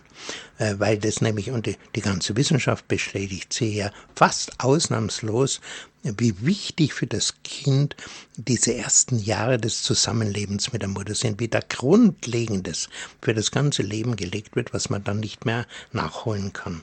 Äh, 0.56 0.76
weil 0.78 0.96
das 0.96 1.20
nämlich, 1.20 1.50
und 1.50 1.66
die, 1.66 1.76
die 1.94 2.00
ganze 2.00 2.34
Wissenschaft 2.34 2.88
bestätigt 2.88 3.52
sie 3.52 3.76
ja 3.76 3.92
fast 4.14 4.58
ausnahmslos, 4.58 5.60
wie 6.02 6.46
wichtig 6.46 6.94
für 6.94 7.06
das 7.06 7.42
Kind 7.42 7.94
diese 8.38 8.74
ersten 8.74 9.18
Jahre 9.18 9.58
des 9.58 9.82
Zusammenlebens 9.82 10.72
mit 10.72 10.80
der 10.80 10.88
Mutter 10.88 11.14
sind, 11.14 11.40
wie 11.40 11.48
da 11.48 11.60
Grundlegendes 11.60 12.88
für 13.20 13.34
das 13.34 13.50
ganze 13.50 13.82
Leben 13.82 14.16
gelegt 14.16 14.56
wird, 14.56 14.72
was 14.72 14.88
man 14.88 15.04
dann 15.04 15.20
nicht 15.20 15.44
mehr 15.44 15.66
nachholen 15.92 16.54
kann. 16.54 16.82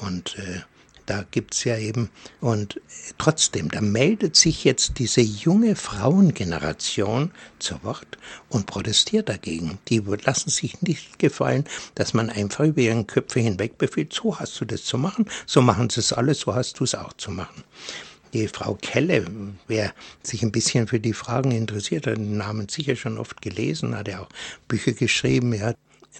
Und 0.00 0.38
äh, 0.38 0.60
da 1.08 1.24
gibt's 1.30 1.64
ja 1.64 1.78
eben, 1.78 2.10
und 2.40 2.80
trotzdem, 3.16 3.70
da 3.70 3.80
meldet 3.80 4.36
sich 4.36 4.64
jetzt 4.64 4.98
diese 4.98 5.22
junge 5.22 5.74
Frauengeneration 5.74 7.30
zu 7.58 7.82
Wort 7.82 8.18
und 8.50 8.66
protestiert 8.66 9.30
dagegen. 9.30 9.78
Die 9.88 10.02
lassen 10.24 10.50
sich 10.50 10.82
nicht 10.82 11.18
gefallen, 11.18 11.64
dass 11.94 12.12
man 12.12 12.28
einfach 12.28 12.64
über 12.64 12.82
ihren 12.82 13.06
Köpfe 13.06 13.40
hinweg 13.40 13.78
befiehlt, 13.78 14.12
so 14.12 14.38
hast 14.38 14.60
du 14.60 14.66
das 14.66 14.84
zu 14.84 14.98
machen, 14.98 15.24
so 15.46 15.62
machen 15.62 15.88
sie 15.88 16.00
es 16.00 16.12
alle, 16.12 16.34
so 16.34 16.54
hast 16.54 16.78
du 16.78 16.84
es 16.84 16.94
auch 16.94 17.14
zu 17.14 17.30
machen. 17.30 17.64
Die 18.34 18.46
Frau 18.46 18.74
Kelle, 18.74 19.24
wer 19.66 19.94
sich 20.22 20.42
ein 20.42 20.52
bisschen 20.52 20.86
für 20.86 21.00
die 21.00 21.14
Fragen 21.14 21.52
interessiert, 21.52 22.06
hat 22.06 22.18
den 22.18 22.36
Namen 22.36 22.68
sicher 22.68 22.94
schon 22.94 23.16
oft 23.16 23.40
gelesen, 23.40 23.96
hat 23.96 24.08
ja 24.08 24.20
auch 24.20 24.28
Bücher 24.68 24.92
geschrieben, 24.92 25.54
ja, 25.54 25.72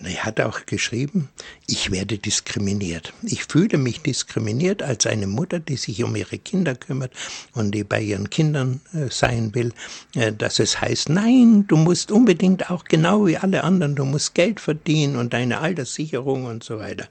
er 0.05 0.25
hat 0.25 0.41
auch 0.41 0.67
geschrieben, 0.67 1.29
ich 1.67 1.91
werde 1.91 2.19
diskriminiert. 2.19 3.13
Ich 3.23 3.45
fühle 3.45 3.79
mich 3.79 4.01
diskriminiert 4.01 4.83
als 4.83 5.07
eine 5.07 5.27
Mutter, 5.27 5.59
die 5.59 5.77
sich 5.77 6.05
um 6.05 6.15
ihre 6.15 6.39
Kinder 6.39 6.75
kümmert 6.75 7.13
und 7.53 7.73
die 7.73 7.85
bei 7.85 8.01
ihren 8.01 8.31
Kindern 8.31 8.81
äh, 8.93 9.11
sein 9.11 9.55
will, 9.55 9.73
äh, 10.15 10.33
dass 10.33 10.61
es 10.61 10.81
heißt, 10.81 11.09
nein, 11.09 11.67
du 11.67 11.77
musst 11.77 12.13
unbedingt 12.13 12.71
auch 12.71 12.85
genau 12.85 13.27
wie 13.27 13.37
alle 13.37 13.65
anderen, 13.65 13.97
du 13.97 14.05
musst 14.05 14.35
Geld 14.35 14.61
verdienen 14.61 15.17
und 15.17 15.33
deine 15.33 15.59
Alterssicherung 15.59 16.45
und 16.45 16.63
so 16.63 16.79
weiter. 16.79 17.09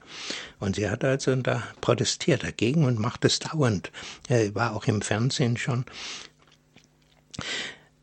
Und 0.58 0.76
sie 0.76 0.88
hat 0.88 1.04
also 1.04 1.34
da 1.36 1.62
protestiert 1.80 2.42
dagegen 2.42 2.84
und 2.84 2.98
macht 2.98 3.24
es 3.24 3.38
dauernd. 3.38 3.92
Er 4.28 4.54
war 4.54 4.74
auch 4.74 4.86
im 4.86 5.02
Fernsehen 5.02 5.56
schon. 5.56 5.84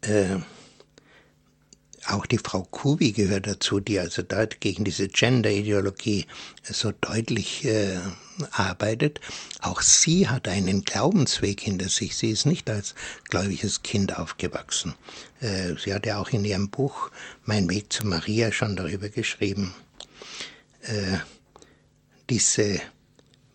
Äh, 0.01 0.37
auch 2.07 2.25
die 2.25 2.37
Frau 2.37 2.63
Kubi 2.63 3.11
gehört 3.11 3.47
dazu, 3.47 3.79
die 3.79 3.99
also 3.99 4.21
da 4.21 4.45
gegen 4.45 4.83
diese 4.83 5.07
Gender-Ideologie 5.07 6.25
so 6.63 6.91
deutlich 6.91 7.65
äh, 7.65 7.97
arbeitet. 8.51 9.19
Auch 9.61 9.81
sie 9.81 10.27
hat 10.29 10.47
einen 10.47 10.83
Glaubensweg 10.83 11.61
hinter 11.61 11.89
sich. 11.89 12.15
Sie 12.15 12.29
ist 12.29 12.45
nicht 12.45 12.69
als 12.69 12.95
gläubiges 13.29 13.81
Kind 13.81 14.17
aufgewachsen. 14.17 14.93
Äh, 15.41 15.75
sie 15.83 15.93
hat 15.93 16.05
ja 16.05 16.19
auch 16.19 16.29
in 16.29 16.45
ihrem 16.45 16.69
Buch 16.69 17.11
Mein 17.43 17.69
Weg 17.69 17.91
zu 17.91 18.05
Maria 18.05 18.51
schon 18.51 18.75
darüber 18.75 19.09
geschrieben. 19.09 19.73
Äh, 20.81 21.17
diese, 22.29 22.79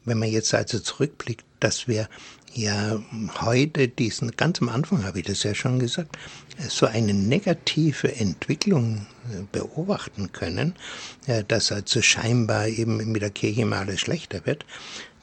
wenn 0.05 0.19
man 0.19 0.29
jetzt 0.31 0.55
also 0.55 0.79
zurückblickt, 0.79 1.45
dass 1.61 1.87
wir 1.87 2.09
ja 2.55 3.01
heute 3.41 3.89
diesen, 3.89 4.33
ganz 4.33 4.61
am 4.61 4.69
Anfang 4.69 5.05
habe 5.05 5.21
ich 5.21 5.27
das 5.27 5.43
ja 5.43 5.55
schon 5.55 5.79
gesagt, 5.79 6.17
so 6.69 6.87
eine 6.87 7.15
negative 7.15 8.15
Entwicklung 8.17 9.07
äh, 9.33 9.43
beobachten 9.53 10.33
können, 10.33 10.75
äh, 11.27 11.45
dass 11.47 11.73
also 11.73 12.03
scheinbar 12.03 12.69
eben 12.69 13.13
mit 13.13 13.23
der 13.23 13.31
Kirche 13.31 13.63
immer 13.63 13.77
alles 13.77 14.01
schlechter 14.01 14.45
wird, 14.47 14.65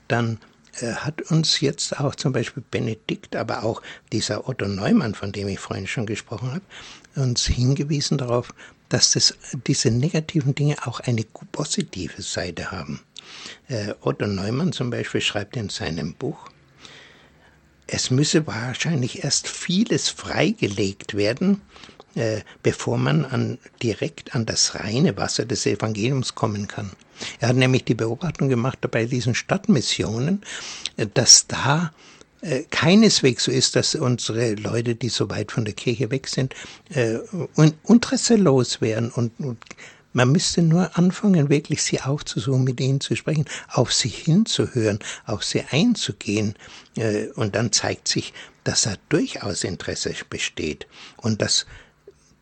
dann 0.07 0.39
äh, 0.79 0.93
hat 0.93 1.21
uns 1.31 1.59
jetzt 1.59 1.99
auch 1.99 2.15
zum 2.15 2.33
Beispiel 2.33 2.63
Benedikt, 2.71 3.35
aber 3.35 3.63
auch 3.63 3.81
dieser 4.11 4.47
Otto 4.47 4.67
Neumann, 4.67 5.13
von 5.13 5.31
dem 5.31 5.47
ich 5.47 5.59
vorhin 5.59 5.87
schon 5.87 6.05
gesprochen 6.05 6.51
habe, 6.51 7.21
uns 7.21 7.45
hingewiesen 7.45 8.17
darauf, 8.17 8.53
dass 8.89 9.11
das, 9.11 9.35
diese 9.67 9.91
negativen 9.91 10.55
Dinge 10.55 10.75
auch 10.85 11.01
eine 11.01 11.25
positive 11.51 12.21
Seite 12.21 12.71
haben. 12.71 13.01
Otto 13.99 14.27
Neumann 14.27 14.71
zum 14.71 14.91
Beispiel 14.91 15.19
schreibt 15.19 15.57
in 15.57 15.67
seinem 15.67 16.13
Buch, 16.13 16.49
es 17.87 18.11
müsse 18.11 18.45
wahrscheinlich 18.47 19.23
erst 19.23 19.47
vieles 19.47 20.09
freigelegt 20.09 21.15
werden, 21.15 21.61
äh, 22.15 22.41
bevor 22.63 22.97
man 22.97 23.25
an, 23.25 23.57
direkt 23.81 24.35
an 24.35 24.45
das 24.45 24.75
reine 24.75 25.17
Wasser 25.17 25.45
des 25.45 25.65
Evangeliums 25.65 26.35
kommen 26.35 26.67
kann. 26.67 26.91
Er 27.39 27.49
hat 27.49 27.55
nämlich 27.55 27.85
die 27.85 27.95
Beobachtung 27.95 28.49
gemacht 28.49 28.79
bei 28.91 29.05
diesen 29.05 29.35
Stadtmissionen, 29.35 30.41
äh, 30.97 31.07
dass 31.13 31.47
da 31.47 31.93
äh, 32.41 32.63
keineswegs 32.69 33.45
so 33.45 33.51
ist, 33.51 33.75
dass 33.75 33.95
unsere 33.95 34.53
Leute, 34.53 34.95
die 34.95 35.09
so 35.09 35.29
weit 35.29 35.51
von 35.51 35.65
der 35.65 35.73
Kirche 35.73 36.11
weg 36.11 36.27
sind, 36.27 36.53
äh, 36.89 37.17
interesselos 37.87 38.81
wären 38.81 39.09
und, 39.09 39.39
und 39.39 39.57
man 40.13 40.31
müsste 40.31 40.61
nur 40.61 40.97
anfangen, 40.97 41.49
wirklich 41.49 41.83
sie 41.83 42.01
aufzusuchen, 42.01 42.63
mit 42.63 42.79
ihnen 42.79 43.01
zu 43.01 43.15
sprechen, 43.15 43.45
auf 43.69 43.93
sie 43.93 44.09
hinzuhören, 44.09 44.99
auf 45.25 45.43
sie 45.43 45.63
einzugehen. 45.69 46.55
Äh, 46.95 47.27
und 47.35 47.55
dann 47.55 47.71
zeigt 47.71 48.07
sich, 48.07 48.33
dass 48.63 48.83
da 48.83 48.95
durchaus 49.09 49.63
Interesse 49.63 50.13
besteht 50.29 50.87
und 51.17 51.41
dass 51.41 51.65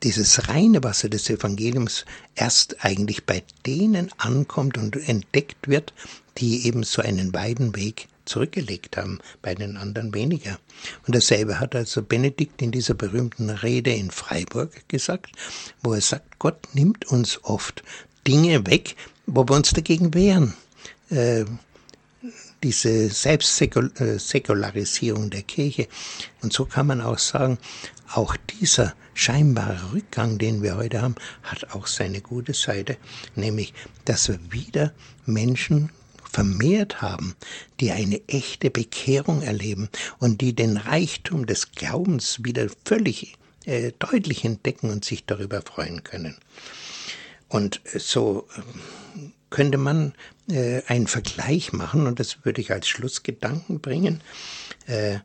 dieses 0.03 0.47
reine 0.49 0.83
Wasser 0.83 1.09
des 1.09 1.29
Evangeliums 1.29 2.05
erst 2.35 2.83
eigentlich 2.83 3.25
bei 3.25 3.43
denen 3.65 4.11
ankommt 4.17 4.77
und 4.77 4.95
entdeckt 4.95 5.67
wird, 5.67 5.93
die 6.37 6.67
eben 6.67 6.83
so 6.83 7.01
einen 7.01 7.33
weiten 7.33 7.75
Weg 7.75 8.07
zurückgelegt 8.25 8.97
haben, 8.97 9.19
bei 9.41 9.55
den 9.55 9.77
anderen 9.77 10.13
weniger. 10.13 10.59
Und 11.05 11.15
dasselbe 11.15 11.59
hat 11.59 11.75
also 11.75 12.01
Benedikt 12.01 12.61
in 12.61 12.71
dieser 12.71 12.93
berühmten 12.93 13.49
Rede 13.49 13.93
in 13.93 14.11
Freiburg 14.11 14.87
gesagt, 14.87 15.31
wo 15.81 15.93
er 15.93 16.01
sagt, 16.01 16.39
Gott 16.39 16.73
nimmt 16.73 17.05
uns 17.05 17.43
oft 17.43 17.83
Dinge 18.27 18.65
weg, 18.67 18.95
wo 19.25 19.47
wir 19.47 19.55
uns 19.55 19.71
dagegen 19.71 20.13
wehren. 20.13 20.53
Äh, 21.09 21.45
diese 22.63 23.09
Selbstsäkularisierung 23.09 25.29
der 25.29 25.43
Kirche. 25.43 25.87
Und 26.41 26.51
so 26.51 26.65
kann 26.65 26.87
man 26.87 27.01
auch 27.01 27.19
sagen, 27.19 27.59
auch 28.11 28.35
dieser 28.59 28.95
scheinbare 29.13 29.93
Rückgang, 29.93 30.39
den 30.39 30.63
wir 30.63 30.75
heute 30.75 31.01
haben, 31.01 31.15
hat 31.43 31.75
auch 31.75 31.87
seine 31.87 32.21
gute 32.21 32.53
Seite, 32.53 32.97
nämlich, 33.35 33.73
dass 34.05 34.29
wir 34.29 34.39
wieder 34.49 34.93
Menschen 35.25 35.91
vermehrt 36.35 37.01
haben, 37.01 37.33
die 37.79 37.93
eine 37.93 38.19
echte 38.27 38.69
Bekehrung 38.69 39.41
erleben 39.41 39.87
und 40.19 40.41
die 40.41 40.53
den 40.53 40.75
Reichtum 40.75 41.45
des 41.45 41.71
Glaubens 41.71 42.43
wieder 42.43 42.67
völlig 42.83 43.37
äh, 43.63 43.93
deutlich 43.99 44.43
entdecken 44.43 44.89
und 44.89 45.05
sich 45.05 45.25
darüber 45.25 45.61
freuen 45.61 46.03
können. 46.03 46.35
Und 47.47 47.79
so 47.85 48.49
ähm, 48.57 49.31
könnte 49.49 49.77
man 49.77 50.13
äh, 50.49 50.81
einen 50.87 51.07
Vergleich 51.07 51.71
machen, 51.71 52.05
und 52.05 52.19
das 52.19 52.43
würde 52.43 52.59
ich 52.59 52.73
als 52.73 52.89
Schlussgedanken 52.89 53.79
bringen, 53.79 54.19
äh, 54.87 55.19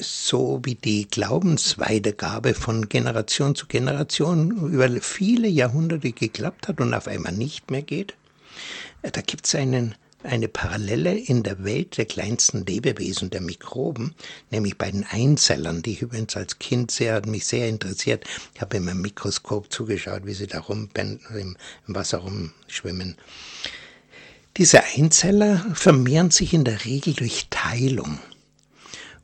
so 0.00 0.62
wie 0.64 0.76
die 0.76 1.08
Glaubensweitergabe 1.10 2.54
von 2.54 2.88
Generation 2.88 3.54
zu 3.54 3.66
Generation 3.66 4.72
über 4.72 4.88
viele 5.02 5.46
Jahrhunderte 5.46 6.12
geklappt 6.12 6.68
hat 6.68 6.80
und 6.80 6.94
auf 6.94 7.06
einmal 7.06 7.32
nicht 7.32 7.70
mehr 7.70 7.82
geht. 7.82 8.14
Da 9.02 9.20
gibt 9.20 9.46
es 9.46 9.54
eine 9.54 10.48
Parallele 10.48 11.14
in 11.14 11.42
der 11.42 11.64
Welt 11.64 11.98
der 11.98 12.06
kleinsten 12.06 12.64
Lebewesen, 12.64 13.30
der 13.30 13.40
Mikroben, 13.42 14.14
nämlich 14.50 14.78
bei 14.78 14.90
den 14.90 15.04
Einzellern, 15.04 15.82
die 15.82 15.92
ich 15.92 16.02
übrigens 16.02 16.36
als 16.36 16.58
Kind 16.58 16.90
sehr, 16.90 17.26
mich 17.26 17.46
sehr 17.46 17.68
interessiert. 17.68 18.24
Ich 18.54 18.60
habe 18.60 18.78
im 18.78 19.00
Mikroskop 19.00 19.70
zugeschaut, 19.70 20.24
wie 20.24 20.34
sie 20.34 20.46
da 20.46 20.60
rum 20.60 20.88
im, 20.96 21.56
Wasser 21.86 22.18
rumschwimmen. 22.18 23.16
Diese 24.56 24.82
Einzeller 24.84 25.66
vermehren 25.74 26.30
sich 26.30 26.54
in 26.54 26.64
der 26.64 26.84
Regel 26.84 27.14
durch 27.14 27.48
Teilung. 27.50 28.18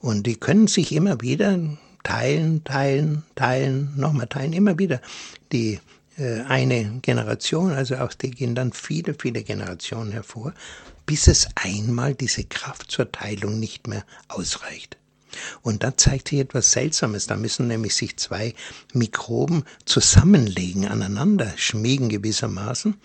Und 0.00 0.26
die 0.26 0.36
können 0.36 0.66
sich 0.66 0.92
immer 0.92 1.20
wieder 1.20 1.58
teilen, 2.02 2.64
teilen, 2.64 3.22
teilen, 3.36 3.92
nochmal 3.96 4.26
teilen, 4.26 4.52
immer 4.52 4.78
wieder. 4.78 5.00
Die 5.52 5.78
eine 6.24 7.00
Generation, 7.02 7.72
also 7.72 7.96
aus 7.96 8.18
der 8.18 8.30
gehen 8.30 8.54
dann 8.54 8.72
viele, 8.72 9.14
viele 9.14 9.42
Generationen 9.42 10.12
hervor, 10.12 10.52
bis 11.06 11.26
es 11.26 11.48
einmal 11.54 12.14
diese 12.14 12.44
Kraft 12.44 12.90
zur 12.90 13.10
Teilung 13.10 13.58
nicht 13.58 13.86
mehr 13.86 14.04
ausreicht. 14.28 14.96
Und 15.62 15.82
da 15.82 15.96
zeigt 15.96 16.28
sich 16.28 16.40
etwas 16.40 16.72
Seltsames. 16.72 17.26
Da 17.26 17.36
müssen 17.36 17.68
nämlich 17.68 17.94
sich 17.94 18.16
zwei 18.16 18.54
Mikroben 18.92 19.64
zusammenlegen, 19.84 20.86
aneinander 20.86 21.52
schmiegen 21.56 22.08
gewissermaßen. 22.08 22.96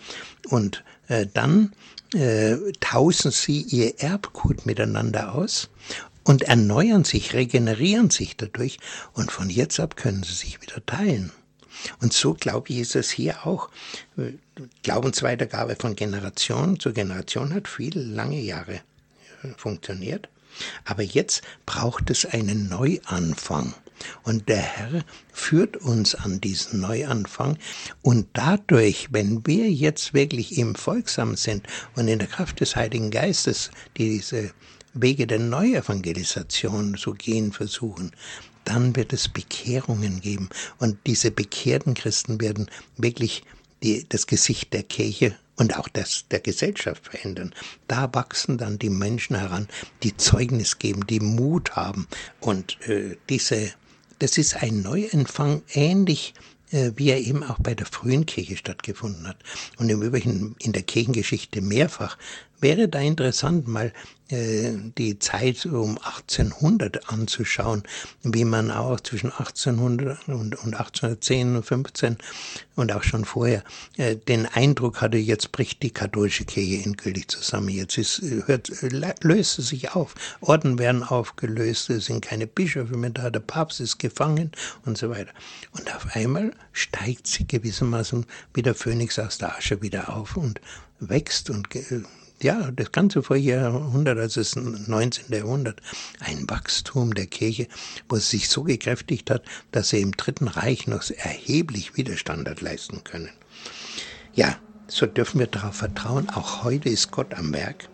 Und 0.48 0.84
äh, 1.08 1.26
dann 1.32 1.72
äh, 2.14 2.56
tauschen 2.80 3.30
sie 3.30 3.62
ihr 3.62 4.00
Erbgut 4.00 4.66
miteinander 4.66 5.34
aus 5.34 5.68
und 6.24 6.42
erneuern 6.42 7.04
sich, 7.04 7.34
regenerieren 7.34 8.10
sich 8.10 8.36
dadurch. 8.36 8.78
Und 9.12 9.30
von 9.30 9.50
jetzt 9.50 9.80
ab 9.80 9.96
können 9.96 10.22
sie 10.22 10.34
sich 10.34 10.60
wieder 10.62 10.84
teilen. 10.84 11.32
Und 12.00 12.12
so, 12.12 12.34
glaube 12.34 12.70
ich, 12.70 12.78
ist 12.80 12.96
es 12.96 13.10
hier 13.10 13.46
auch. 13.46 13.70
Glaubensweitergabe 14.82 15.76
von 15.76 15.96
Generation 15.96 16.80
zu 16.80 16.92
Generation 16.92 17.54
hat 17.54 17.68
viele 17.68 18.02
lange 18.02 18.40
Jahre 18.40 18.80
äh, 19.42 19.48
funktioniert. 19.56 20.28
Aber 20.84 21.02
jetzt 21.02 21.42
braucht 21.66 22.10
es 22.10 22.24
einen 22.24 22.68
Neuanfang. 22.68 23.74
Und 24.22 24.48
der 24.48 24.60
Herr 24.60 25.04
führt 25.32 25.76
uns 25.78 26.14
an 26.14 26.40
diesen 26.40 26.80
Neuanfang. 26.80 27.58
Und 28.02 28.28
dadurch, 28.34 29.08
wenn 29.10 29.46
wir 29.46 29.70
jetzt 29.70 30.12
wirklich 30.14 30.58
ihm 30.58 30.74
folgsam 30.74 31.36
sind 31.36 31.66
und 31.94 32.08
in 32.08 32.18
der 32.18 32.28
Kraft 32.28 32.60
des 32.60 32.76
Heiligen 32.76 33.10
Geistes 33.10 33.70
diese 33.96 34.52
Wege 34.92 35.26
der 35.26 35.38
Neuevangelisation 35.38 36.96
zu 36.96 37.14
gehen 37.14 37.52
versuchen, 37.52 38.12
dann 38.66 38.96
wird 38.96 39.12
es 39.12 39.28
Bekehrungen 39.28 40.20
geben. 40.20 40.50
Und 40.78 40.98
diese 41.06 41.30
bekehrten 41.30 41.94
Christen 41.94 42.40
werden 42.40 42.70
wirklich 42.96 43.44
die, 43.82 44.06
das 44.08 44.26
Gesicht 44.26 44.72
der 44.72 44.82
Kirche 44.82 45.36
und 45.56 45.78
auch 45.78 45.88
das 45.88 46.26
der 46.30 46.40
Gesellschaft 46.40 47.06
verändern. 47.06 47.54
Da 47.88 48.12
wachsen 48.12 48.58
dann 48.58 48.78
die 48.78 48.90
Menschen 48.90 49.36
heran, 49.36 49.68
die 50.02 50.16
Zeugnis 50.16 50.78
geben, 50.78 51.06
die 51.06 51.20
Mut 51.20 51.76
haben. 51.76 52.06
Und 52.40 52.78
äh, 52.88 53.16
diese, 53.28 53.72
das 54.18 54.36
ist 54.36 54.56
ein 54.56 54.82
Neuempfang, 54.82 55.62
ähnlich 55.72 56.34
äh, 56.72 56.92
wie 56.96 57.10
er 57.10 57.20
eben 57.20 57.42
auch 57.44 57.58
bei 57.60 57.74
der 57.74 57.86
frühen 57.86 58.26
Kirche 58.26 58.56
stattgefunden 58.56 59.26
hat. 59.26 59.38
Und 59.78 59.88
im 59.88 60.02
Übrigen 60.02 60.56
in 60.58 60.72
der 60.72 60.82
Kirchengeschichte 60.82 61.60
mehrfach. 61.60 62.18
Wäre 62.60 62.88
da 62.88 63.00
interessant, 63.00 63.68
mal 63.68 63.92
äh, 64.28 64.72
die 64.98 65.20
Zeit 65.20 65.66
um 65.66 65.98
1800 65.98 67.10
anzuschauen, 67.10 67.84
wie 68.24 68.44
man 68.44 68.72
auch 68.72 68.98
zwischen 68.98 69.30
1800 69.30 70.28
und, 70.28 70.56
1810 70.56 71.56
und 71.56 71.62
15 71.64 72.16
und 72.74 72.92
auch 72.92 73.04
schon 73.04 73.24
vorher 73.24 73.62
äh, 73.98 74.16
den 74.16 74.46
Eindruck 74.46 75.00
hatte, 75.00 75.16
jetzt 75.16 75.52
bricht 75.52 75.82
die 75.82 75.92
katholische 75.92 76.44
Kirche 76.44 76.82
endgültig 76.82 77.28
zusammen. 77.28 77.68
Jetzt 77.68 77.98
ist, 77.98 78.20
hört, 78.46 78.72
löst 79.22 79.60
es 79.60 79.68
sich 79.68 79.94
auf. 79.94 80.14
Orden 80.40 80.78
werden 80.78 81.04
aufgelöst, 81.04 81.90
es 81.90 82.06
sind 82.06 82.22
keine 82.22 82.48
Bischöfe 82.48 82.96
mehr 82.96 83.10
da, 83.10 83.30
der 83.30 83.40
Papst 83.40 83.80
ist 83.80 83.98
gefangen 83.98 84.50
und 84.84 84.98
so 84.98 85.10
weiter. 85.10 85.32
Und 85.70 85.94
auf 85.94 86.16
einmal 86.16 86.52
steigt 86.72 87.28
sie 87.28 87.46
gewissermaßen 87.46 88.26
wie 88.54 88.62
der 88.62 88.74
Phönix 88.74 89.18
aus 89.20 89.38
der 89.38 89.56
Asche 89.56 89.82
wieder 89.82 90.16
auf 90.16 90.36
und 90.36 90.60
wächst 90.98 91.50
und 91.50 91.68
ja, 92.42 92.70
das 92.70 92.92
ganze 92.92 93.22
Vorjahrhundert, 93.22 94.18
also 94.18 94.40
das 94.40 94.56
19. 94.56 95.32
Jahrhundert, 95.32 95.80
ein 96.20 96.48
Wachstum 96.48 97.14
der 97.14 97.26
Kirche, 97.26 97.66
wo 98.08 98.16
es 98.16 98.28
sich 98.28 98.48
so 98.48 98.64
gekräftigt 98.64 99.30
hat, 99.30 99.42
dass 99.72 99.90
sie 99.90 100.00
im 100.00 100.12
Dritten 100.12 100.48
Reich 100.48 100.86
noch 100.86 101.02
erheblich 101.10 101.96
Widerstand 101.96 102.48
hat 102.48 102.60
leisten 102.60 103.04
können. 103.04 103.30
Ja, 104.34 104.58
so 104.86 105.06
dürfen 105.06 105.40
wir 105.40 105.46
darauf 105.46 105.76
vertrauen, 105.76 106.28
auch 106.28 106.62
heute 106.62 106.90
ist 106.90 107.10
Gott 107.10 107.32
am 107.34 107.54
Werk. 107.54 107.88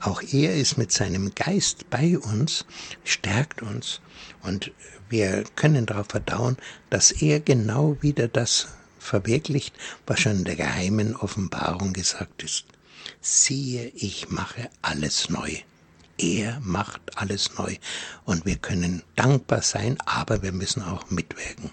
Auch 0.00 0.22
er 0.22 0.54
ist 0.56 0.78
mit 0.78 0.92
seinem 0.92 1.34
Geist 1.34 1.88
bei 1.90 2.18
uns, 2.18 2.66
stärkt 3.04 3.62
uns 3.62 4.00
und 4.42 4.72
wir 5.08 5.44
können 5.54 5.86
darauf 5.86 6.08
vertrauen, 6.08 6.56
dass 6.90 7.12
er 7.12 7.40
genau 7.40 7.96
wieder 8.00 8.26
das 8.26 8.68
verwirklicht, 8.98 9.74
was 10.06 10.20
schon 10.20 10.38
in 10.38 10.44
der 10.44 10.56
geheimen 10.56 11.14
Offenbarung 11.14 11.92
gesagt 11.92 12.42
ist 12.42 12.66
siehe, 13.20 13.88
ich 13.94 14.30
mache 14.30 14.70
alles 14.82 15.30
neu. 15.30 15.50
Er 16.18 16.60
macht 16.60 17.18
alles 17.18 17.56
neu. 17.58 17.76
Und 18.24 18.46
wir 18.46 18.56
können 18.56 19.02
dankbar 19.16 19.62
sein, 19.62 19.98
aber 20.06 20.42
wir 20.42 20.52
müssen 20.52 20.82
auch 20.82 21.10
mitwirken. 21.10 21.70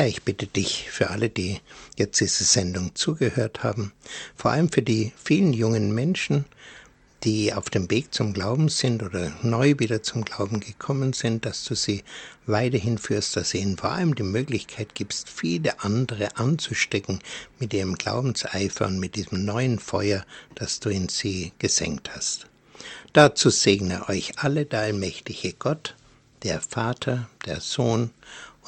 Herr, 0.00 0.08
ich 0.08 0.22
bitte 0.22 0.46
dich 0.46 0.88
für 0.90 1.10
alle, 1.10 1.28
die 1.28 1.60
jetzt 1.94 2.20
diese 2.20 2.44
Sendung 2.44 2.94
zugehört 2.94 3.62
haben, 3.62 3.92
vor 4.34 4.50
allem 4.50 4.72
für 4.72 4.80
die 4.80 5.12
vielen 5.22 5.52
jungen 5.52 5.94
Menschen, 5.94 6.46
die 7.22 7.52
auf 7.52 7.68
dem 7.68 7.90
Weg 7.90 8.14
zum 8.14 8.32
Glauben 8.32 8.70
sind 8.70 9.02
oder 9.02 9.30
neu 9.42 9.74
wieder 9.76 10.02
zum 10.02 10.24
Glauben 10.24 10.60
gekommen 10.60 11.12
sind, 11.12 11.44
dass 11.44 11.64
du 11.64 11.74
sie 11.74 12.02
weiterhin 12.46 12.96
führst, 12.96 13.36
dass 13.36 13.52
ihnen 13.52 13.76
vor 13.76 13.92
allem 13.92 14.14
die 14.14 14.22
Möglichkeit 14.22 14.94
gibst, 14.94 15.28
viele 15.28 15.80
andere 15.80 16.34
anzustecken 16.38 17.18
mit 17.58 17.74
ihrem 17.74 17.96
Glaubenseifer 17.96 18.86
und 18.86 19.00
mit 19.00 19.16
diesem 19.16 19.44
neuen 19.44 19.78
Feuer, 19.78 20.24
das 20.54 20.80
du 20.80 20.88
in 20.88 21.10
sie 21.10 21.52
gesenkt 21.58 22.16
hast. 22.16 22.46
Dazu 23.12 23.50
segne 23.50 24.08
euch 24.08 24.38
alle 24.38 24.64
der 24.64 24.80
allmächtige 24.80 25.52
Gott, 25.52 25.94
der 26.42 26.62
Vater, 26.62 27.28
der 27.44 27.60
Sohn 27.60 28.12